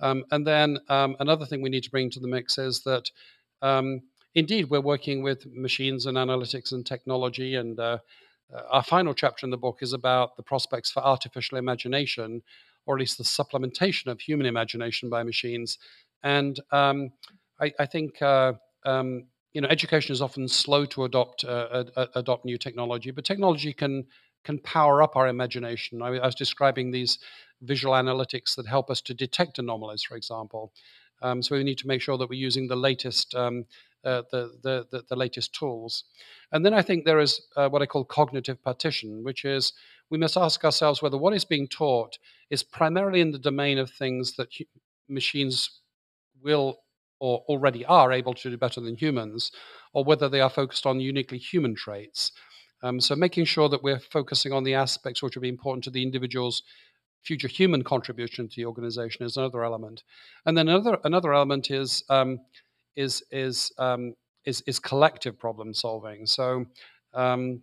Um, 0.00 0.24
and 0.30 0.46
then 0.46 0.78
um, 0.88 1.16
another 1.18 1.44
thing 1.44 1.60
we 1.60 1.70
need 1.70 1.82
to 1.82 1.90
bring 1.90 2.10
to 2.10 2.20
the 2.20 2.28
mix 2.28 2.58
is 2.58 2.82
that 2.84 3.10
um, 3.60 4.02
indeed 4.34 4.70
we're 4.70 4.80
working 4.80 5.22
with 5.22 5.46
machines 5.52 6.06
and 6.06 6.16
analytics 6.16 6.72
and 6.72 6.86
technology 6.86 7.56
and 7.56 7.78
uh, 7.78 7.98
uh, 8.54 8.62
our 8.70 8.82
final 8.82 9.14
chapter 9.14 9.46
in 9.46 9.50
the 9.50 9.56
book 9.56 9.78
is 9.80 9.92
about 9.92 10.36
the 10.36 10.42
prospects 10.42 10.90
for 10.90 11.00
artificial 11.00 11.58
imagination, 11.58 12.42
or 12.86 12.96
at 12.96 13.00
least 13.00 13.18
the 13.18 13.24
supplementation 13.24 14.06
of 14.06 14.20
human 14.20 14.46
imagination 14.46 15.08
by 15.08 15.22
machines. 15.22 15.78
And 16.22 16.58
um, 16.70 17.10
I, 17.60 17.72
I, 17.78 17.86
think 17.86 18.20
uh, 18.20 18.54
um, 18.84 19.24
you 19.52 19.60
know 19.60 19.68
education 19.68 20.12
is 20.12 20.22
often 20.22 20.48
slow 20.48 20.84
to 20.86 21.04
adopt 21.04 21.44
uh, 21.44 21.84
adopt 22.14 22.44
new 22.44 22.58
technology, 22.58 23.10
but 23.10 23.24
technology 23.24 23.72
can 23.72 24.06
can 24.44 24.58
power 24.58 25.02
up 25.02 25.16
our 25.16 25.28
imagination. 25.28 26.02
I, 26.02 26.08
I, 26.08 26.26
was 26.26 26.34
describing 26.34 26.90
these 26.90 27.18
visual 27.60 27.94
analytics 27.94 28.56
that 28.56 28.66
help 28.66 28.90
us 28.90 29.00
to 29.02 29.14
detect 29.14 29.58
anomalies, 29.58 30.02
for 30.02 30.16
example. 30.16 30.72
Um, 31.22 31.42
so 31.42 31.54
we 31.54 31.62
need 31.62 31.78
to 31.78 31.86
make 31.86 32.02
sure 32.02 32.18
that 32.18 32.28
we're 32.28 32.40
using 32.40 32.66
the 32.66 32.76
latest 32.76 33.34
um, 33.36 33.66
uh, 34.04 34.22
the, 34.32 34.50
the, 34.64 34.86
the, 34.90 35.04
the, 35.10 35.14
latest 35.14 35.54
tools. 35.54 36.02
And 36.50 36.66
then 36.66 36.74
I 36.74 36.82
think 36.82 37.04
there 37.04 37.20
is 37.20 37.40
uh, 37.54 37.68
what 37.68 37.82
I 37.82 37.86
call 37.86 38.04
cognitive 38.04 38.60
partition, 38.60 39.22
which 39.22 39.44
is 39.44 39.74
we 40.10 40.18
must 40.18 40.36
ask 40.36 40.64
ourselves 40.64 41.00
whether 41.00 41.16
what 41.16 41.34
is 41.34 41.44
being 41.44 41.68
taught 41.68 42.18
is 42.50 42.64
primarily 42.64 43.20
in 43.20 43.30
the 43.30 43.38
domain 43.38 43.78
of 43.78 43.90
things 43.90 44.34
that 44.38 44.48
machines 45.08 45.82
will 46.42 46.78
or 47.22 47.44
already 47.46 47.84
are 47.86 48.10
able 48.12 48.34
to 48.34 48.50
do 48.50 48.56
better 48.56 48.80
than 48.80 48.96
humans, 48.96 49.52
or 49.92 50.02
whether 50.04 50.28
they 50.28 50.40
are 50.40 50.50
focused 50.50 50.86
on 50.86 50.98
uniquely 50.98 51.38
human 51.38 51.74
traits. 51.74 52.32
Um, 52.82 53.00
so 53.00 53.14
making 53.14 53.44
sure 53.44 53.68
that 53.68 53.84
we're 53.84 54.00
focusing 54.00 54.52
on 54.52 54.64
the 54.64 54.74
aspects 54.74 55.22
which 55.22 55.36
will 55.36 55.42
be 55.42 55.48
important 55.56 55.84
to 55.84 55.90
the 55.90 56.02
individual's 56.02 56.62
future 57.22 57.46
human 57.46 57.84
contribution 57.84 58.48
to 58.48 58.56
the 58.56 58.66
organization 58.66 59.24
is 59.24 59.36
another 59.36 59.62
element, 59.62 60.02
and 60.46 60.58
then 60.58 60.68
another 60.68 60.98
another 61.04 61.32
element 61.32 61.70
is 61.70 62.02
um, 62.08 62.40
is 62.96 63.22
is, 63.30 63.72
um, 63.78 64.14
is 64.44 64.62
is 64.66 64.80
collective 64.80 65.38
problem 65.38 65.72
solving. 65.74 66.26
So 66.26 66.66
um, 67.14 67.62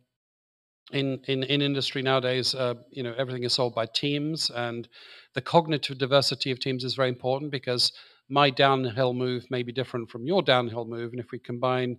in, 0.92 1.20
in, 1.28 1.44
in 1.44 1.62
industry 1.62 2.02
nowadays, 2.02 2.56
uh, 2.56 2.76
you 2.92 3.04
know, 3.04 3.14
everything 3.18 3.44
is 3.44 3.54
solved 3.54 3.76
by 3.76 3.88
teams, 3.88 4.50
and 4.50 4.88
the 5.34 5.42
cognitive 5.42 5.98
diversity 5.98 6.52
of 6.52 6.60
teams 6.60 6.84
is 6.84 6.96
very 6.96 7.10
important 7.10 7.52
because 7.52 7.92
my 8.30 8.50
downhill 8.50 9.14
move 9.14 9.50
may 9.50 9.64
be 9.64 9.72
different 9.72 10.10
from 10.10 10.26
your 10.26 10.42
downhill 10.42 10.86
move, 10.86 11.12
and 11.12 11.20
if 11.20 11.32
we 11.32 11.40
combine 11.40 11.98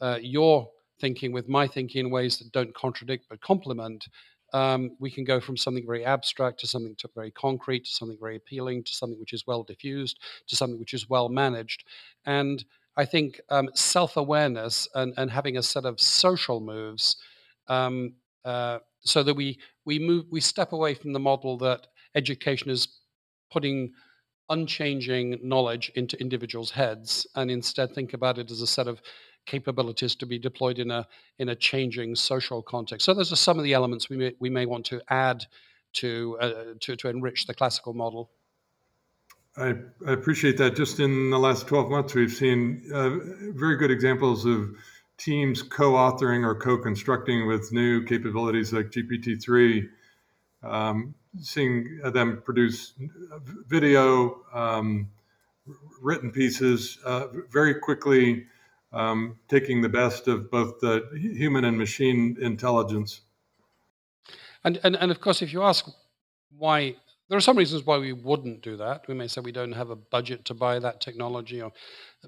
uh, 0.00 0.18
your 0.20 0.68
thinking 1.00 1.32
with 1.32 1.48
my 1.48 1.66
thinking 1.66 2.06
in 2.06 2.10
ways 2.10 2.38
that 2.38 2.52
don't 2.52 2.74
contradict 2.74 3.26
but 3.28 3.40
complement, 3.40 4.06
um, 4.52 4.96
we 4.98 5.10
can 5.10 5.24
go 5.24 5.40
from 5.40 5.56
something 5.56 5.86
very 5.86 6.04
abstract 6.04 6.60
to 6.60 6.66
something 6.66 6.94
to 6.98 7.08
very 7.14 7.30
concrete, 7.30 7.84
to 7.84 7.90
something 7.90 8.18
very 8.20 8.36
appealing, 8.36 8.84
to 8.84 8.92
something 8.92 9.18
which 9.18 9.32
is 9.32 9.46
well 9.46 9.62
diffused, 9.62 10.18
to 10.48 10.56
something 10.56 10.78
which 10.78 10.94
is 10.94 11.08
well 11.08 11.28
managed. 11.28 11.84
And 12.26 12.64
I 12.96 13.04
think 13.04 13.40
um, 13.48 13.70
self 13.74 14.16
awareness 14.16 14.88
and, 14.94 15.14
and 15.16 15.30
having 15.30 15.56
a 15.56 15.62
set 15.62 15.84
of 15.84 16.00
social 16.00 16.60
moves 16.60 17.16
um, 17.68 18.14
uh, 18.44 18.80
so 19.00 19.22
that 19.22 19.34
we, 19.34 19.58
we 19.84 19.98
move, 19.98 20.26
we 20.30 20.40
step 20.40 20.72
away 20.72 20.94
from 20.94 21.12
the 21.12 21.20
model 21.20 21.56
that 21.58 21.86
education 22.14 22.70
is 22.70 22.88
putting 23.50 23.92
unchanging 24.50 25.38
knowledge 25.42 25.90
into 25.94 26.20
individuals' 26.20 26.70
heads 26.70 27.26
and 27.36 27.50
instead 27.50 27.94
think 27.94 28.12
about 28.12 28.38
it 28.38 28.50
as 28.50 28.60
a 28.60 28.66
set 28.66 28.86
of 28.86 29.00
capabilities 29.46 30.14
to 30.16 30.26
be 30.26 30.38
deployed 30.38 30.78
in 30.78 30.90
a 30.90 31.06
in 31.38 31.48
a 31.48 31.54
changing 31.54 32.14
social 32.14 32.62
context. 32.62 33.06
So 33.06 33.14
those 33.14 33.32
are 33.32 33.36
some 33.36 33.58
of 33.58 33.64
the 33.64 33.72
elements 33.72 34.08
we 34.10 34.16
may, 34.16 34.32
we 34.38 34.50
may 34.50 34.66
want 34.66 34.84
to 34.86 35.00
add 35.08 35.46
to 35.94 36.38
uh, 36.40 36.52
to 36.80 36.96
to 36.96 37.08
enrich 37.08 37.46
the 37.46 37.54
classical 37.54 37.94
model. 37.94 38.30
I, 39.56 39.74
I, 40.06 40.12
appreciate 40.12 40.56
that. 40.58 40.76
Just 40.76 41.00
in 41.00 41.30
the 41.30 41.38
last 41.38 41.66
12 41.66 41.90
months, 41.90 42.14
we've 42.14 42.32
seen 42.32 42.88
uh, 42.94 43.10
very 43.52 43.76
good 43.76 43.90
examples 43.90 44.46
of 44.46 44.70
teams 45.18 45.60
co-authoring 45.60 46.44
or 46.44 46.54
co-constructing 46.54 47.48
with 47.48 47.72
new 47.72 48.04
capabilities 48.04 48.72
like 48.72 48.86
GPT-3. 48.86 49.88
Um, 50.62 51.14
seeing 51.38 52.00
them 52.12 52.42
produce 52.44 52.94
video, 53.68 54.42
um, 54.52 55.08
written 56.00 56.30
pieces 56.30 56.98
uh, 57.04 57.26
very 57.50 57.74
quickly 57.74 58.46
um, 58.92 59.38
taking 59.48 59.80
the 59.80 59.88
best 59.88 60.28
of 60.28 60.50
both 60.50 60.80
the 60.80 61.08
human 61.14 61.64
and 61.64 61.78
machine 61.78 62.36
intelligence. 62.40 63.20
And, 64.64 64.80
and, 64.82 64.96
and 64.96 65.10
of 65.10 65.20
course, 65.20 65.42
if 65.42 65.52
you 65.52 65.62
ask 65.62 65.86
why, 66.56 66.96
there 67.28 67.38
are 67.38 67.40
some 67.40 67.56
reasons 67.56 67.86
why 67.86 67.98
we 67.98 68.12
wouldn't 68.12 68.62
do 68.62 68.76
that. 68.76 69.06
We 69.08 69.14
may 69.14 69.28
say 69.28 69.40
we 69.40 69.52
don't 69.52 69.72
have 69.72 69.90
a 69.90 69.96
budget 69.96 70.44
to 70.46 70.54
buy 70.54 70.78
that 70.80 71.00
technology. 71.00 71.62
Or, 71.62 71.72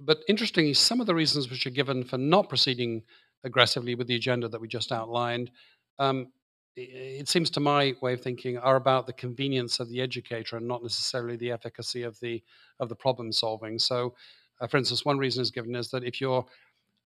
but 0.01 0.21
interestingly, 0.29 0.75
some 0.75 1.01
of 1.01 1.07
the 1.07 1.15
reasons 1.15 1.51
which 1.51 1.67
are 1.67 1.71
given 1.71 2.05
for 2.05 2.19
not 2.19 2.49
proceeding 2.49 3.03
aggressively 3.45 3.95
with 3.97 4.07
the 4.07 4.15
agenda 4.15 4.49
that 4.49 4.61
we 4.61 4.69
just 4.69 4.93
outlined, 4.93 5.51
um, 5.99 6.29
it 6.77 7.29
seems 7.29 7.51
to 7.51 7.61
my 7.61 7.95
way 8.01 8.15
of 8.15 8.23
thinking, 8.23 8.57
are 8.59 8.77
about 8.77 9.07
the 9.07 9.13
convenience 9.13 9.79
of 9.79 9.89
the 9.91 10.01
educator 10.01 10.57
and 10.57 10.67
not 10.67 10.83
necessarily 10.83 11.37
the 11.37 11.51
efficacy 11.51 12.03
of 12.03 12.19
the 12.21 12.43
of 12.81 12.89
the 12.89 12.97
problem 12.97 13.33
solving. 13.33 13.79
So 13.79 14.15
uh, 14.63 14.69
for 14.69 14.77
instance, 14.77 15.05
one 15.05 15.19
reason 15.19 15.43
is 15.43 15.51
given 15.51 15.75
is 15.75 15.91
that 15.91 16.05
if 16.05 16.21
you're 16.21 16.47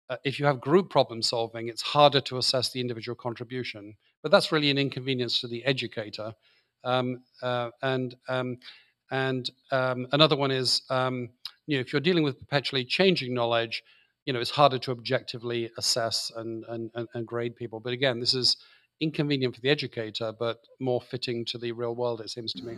uh, 0.09 0.17
if 0.23 0.39
you 0.39 0.45
have 0.45 0.61
group 0.61 0.89
problem 0.89 1.21
solving, 1.21 1.67
it's 1.67 1.81
harder 1.81 2.21
to 2.21 2.37
assess 2.37 2.71
the 2.71 2.79
individual 2.79 3.15
contribution. 3.15 3.95
But 4.21 4.31
that's 4.31 4.51
really 4.51 4.69
an 4.69 4.77
inconvenience 4.77 5.41
to 5.41 5.47
the 5.47 5.65
educator. 5.65 6.33
Um, 6.83 7.23
uh, 7.41 7.71
and 7.81 8.15
um, 8.27 8.57
and 9.09 9.49
um, 9.71 10.07
another 10.11 10.35
one 10.35 10.51
is 10.51 10.81
um, 10.89 11.29
you 11.65 11.77
know 11.77 11.81
if 11.81 11.93
you're 11.93 12.01
dealing 12.01 12.23
with 12.23 12.39
perpetually 12.39 12.85
changing 12.85 13.33
knowledge, 13.33 13.83
you 14.25 14.33
know 14.33 14.39
it's 14.39 14.51
harder 14.51 14.77
to 14.79 14.91
objectively 14.91 15.71
assess 15.77 16.31
and, 16.35 16.65
and, 16.67 16.91
and, 16.93 17.07
and 17.13 17.25
grade 17.25 17.55
people. 17.55 17.79
But 17.79 17.93
again, 17.93 18.19
this 18.19 18.33
is 18.33 18.57
inconvenient 18.99 19.55
for 19.55 19.61
the 19.61 19.69
educator, 19.69 20.33
but 20.37 20.59
more 20.79 21.01
fitting 21.01 21.45
to 21.45 21.57
the 21.57 21.71
real 21.71 21.95
world. 21.95 22.21
It 22.21 22.29
seems 22.29 22.53
to 22.53 22.63
me. 22.63 22.77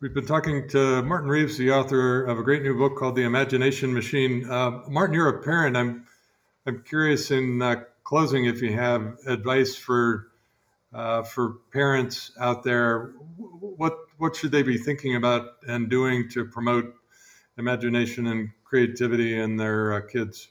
We've 0.00 0.14
been 0.14 0.26
talking 0.26 0.68
to 0.70 1.02
Martin 1.02 1.28
Reeves, 1.28 1.56
the 1.56 1.70
author 1.70 2.24
of 2.24 2.38
a 2.38 2.42
great 2.42 2.62
new 2.62 2.76
book 2.76 2.96
called 2.96 3.14
The 3.14 3.22
Imagination 3.22 3.94
Machine. 3.94 4.50
Uh, 4.50 4.82
Martin, 4.88 5.14
you're 5.14 5.28
a 5.28 5.42
parent. 5.42 5.76
I'm 5.76 6.06
I'm 6.66 6.82
curious 6.82 7.30
in 7.30 7.62
uh, 7.62 7.84
closing 8.04 8.46
if 8.46 8.62
you 8.62 8.72
have 8.72 9.16
advice 9.26 9.76
for 9.76 10.28
uh, 10.92 11.22
for 11.22 11.58
parents 11.72 12.32
out 12.40 12.64
there. 12.64 13.12
What 13.36 13.96
what 14.18 14.34
should 14.36 14.50
they 14.50 14.62
be 14.62 14.76
thinking 14.76 15.16
about 15.16 15.52
and 15.66 15.88
doing 15.88 16.28
to 16.30 16.44
promote 16.46 16.94
imagination 17.56 18.26
and 18.26 18.50
creativity 18.64 19.38
in 19.38 19.56
their 19.56 19.92
uh, 19.92 20.00
kids? 20.00 20.48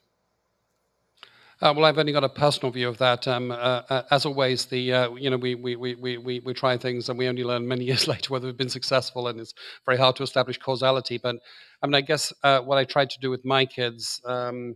Uh, 1.62 1.72
well, 1.76 1.86
I've 1.86 2.00
only 2.00 2.12
got 2.12 2.24
a 2.24 2.30
personal 2.30 2.72
view 2.72 2.90
of 2.90 2.98
that. 2.98 3.28
Um, 3.28 3.52
uh, 3.52 3.56
uh, 3.88 4.02
as 4.10 4.26
always, 4.26 4.66
the 4.66 4.94
uh, 4.94 5.14
you 5.14 5.30
know 5.30 5.38
we, 5.38 5.54
we, 5.54 5.76
we, 5.76 6.18
we, 6.18 6.40
we 6.40 6.54
try 6.56 6.76
things 6.76 7.08
and 7.08 7.20
we 7.20 7.28
only 7.28 7.44
learn 7.44 7.68
many 7.68 7.86
years 7.92 8.08
later 8.08 8.34
whether 8.34 8.48
we've 8.48 8.58
been 8.58 8.68
successful, 8.68 9.28
and 9.28 9.40
it's 9.40 9.54
very 9.86 9.98
hard 9.98 10.16
to 10.16 10.24
establish 10.24 10.58
causality. 10.58 11.20
But 11.20 11.36
I 11.84 11.86
mean, 11.86 11.94
I 11.94 12.02
guess 12.02 12.34
uh, 12.44 12.62
what 12.62 12.80
I 12.80 12.84
tried 12.84 13.12
to 13.12 13.20
do 13.20 13.30
with 13.30 13.46
my 13.46 13.68
kids 13.68 14.20
um, 14.26 14.76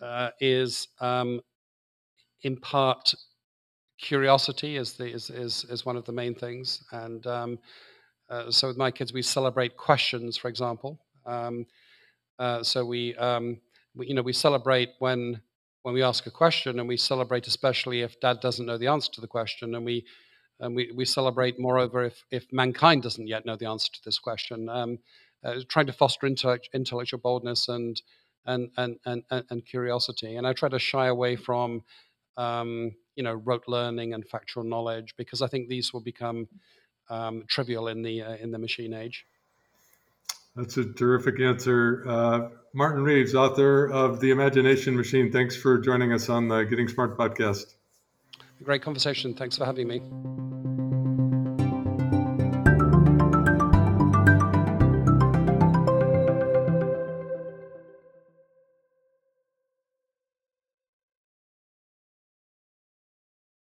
uh, 0.00 0.30
is 0.40 0.88
um, 1.00 1.42
impart 2.42 3.12
curiosity 4.00 4.76
is, 4.76 4.94
the, 4.94 5.12
is, 5.12 5.28
is 5.28 5.64
is 5.64 5.84
one 5.84 5.98
of 5.98 6.06
the 6.06 6.12
main 6.12 6.34
things, 6.34 6.82
and 6.90 7.26
um, 7.26 7.58
so 8.48 8.68
with 8.68 8.78
my 8.78 8.90
kids 8.90 9.12
we 9.12 9.20
celebrate 9.20 9.76
questions, 9.76 10.38
for 10.38 10.48
example. 10.48 10.98
Um, 11.26 11.66
so 12.62 12.86
we, 12.86 13.14
um, 13.16 13.60
we 13.94 14.06
you 14.06 14.14
know 14.14 14.22
we 14.22 14.32
celebrate 14.32 14.92
when 15.00 15.42
when 15.88 15.94
we 15.94 16.02
ask 16.02 16.26
a 16.26 16.30
question, 16.30 16.80
and 16.80 16.86
we 16.86 16.98
celebrate 16.98 17.46
especially 17.46 18.02
if 18.02 18.20
dad 18.20 18.40
doesn't 18.40 18.66
know 18.66 18.76
the 18.76 18.88
answer 18.88 19.10
to 19.10 19.22
the 19.22 19.26
question, 19.26 19.74
and 19.74 19.86
we 19.86 20.04
and 20.60 20.76
we, 20.76 20.92
we 20.94 21.06
celebrate 21.06 21.58
moreover 21.58 22.04
if, 22.04 22.22
if 22.30 22.44
mankind 22.52 23.02
doesn't 23.02 23.26
yet 23.26 23.46
know 23.46 23.56
the 23.56 23.64
answer 23.64 23.90
to 23.94 24.00
this 24.04 24.18
question. 24.18 24.68
Um, 24.68 24.98
uh, 25.42 25.60
trying 25.66 25.86
to 25.86 25.94
foster 25.94 26.26
intellect, 26.26 26.68
intellectual 26.74 27.20
boldness 27.20 27.68
and 27.68 28.02
and, 28.44 28.68
and 28.76 28.98
and 29.06 29.22
and 29.30 29.64
curiosity, 29.64 30.36
and 30.36 30.46
I 30.46 30.52
try 30.52 30.68
to 30.68 30.78
shy 30.78 31.06
away 31.06 31.36
from 31.36 31.82
um, 32.36 32.92
you 33.16 33.22
know 33.22 33.32
rote 33.32 33.64
learning 33.66 34.12
and 34.12 34.28
factual 34.28 34.64
knowledge 34.64 35.14
because 35.16 35.40
I 35.40 35.46
think 35.46 35.70
these 35.70 35.94
will 35.94 36.02
become 36.02 36.48
um, 37.08 37.44
trivial 37.48 37.88
in 37.88 38.02
the 38.02 38.20
uh, 38.20 38.36
in 38.36 38.50
the 38.50 38.58
machine 38.58 38.92
age. 38.92 39.24
That's 40.58 40.76
a 40.76 40.84
terrific 40.84 41.38
answer. 41.40 42.02
Uh, 42.04 42.48
Martin 42.74 43.04
Reeves, 43.04 43.36
author 43.36 43.88
of 43.92 44.18
The 44.18 44.30
Imagination 44.30 44.96
Machine, 44.96 45.30
thanks 45.30 45.56
for 45.56 45.78
joining 45.78 46.12
us 46.12 46.28
on 46.28 46.48
the 46.48 46.64
Getting 46.64 46.88
Smart 46.88 47.16
podcast. 47.16 47.74
Great 48.64 48.82
conversation. 48.82 49.34
Thanks 49.34 49.56
for 49.56 49.64
having 49.64 49.86
me. 49.86 50.57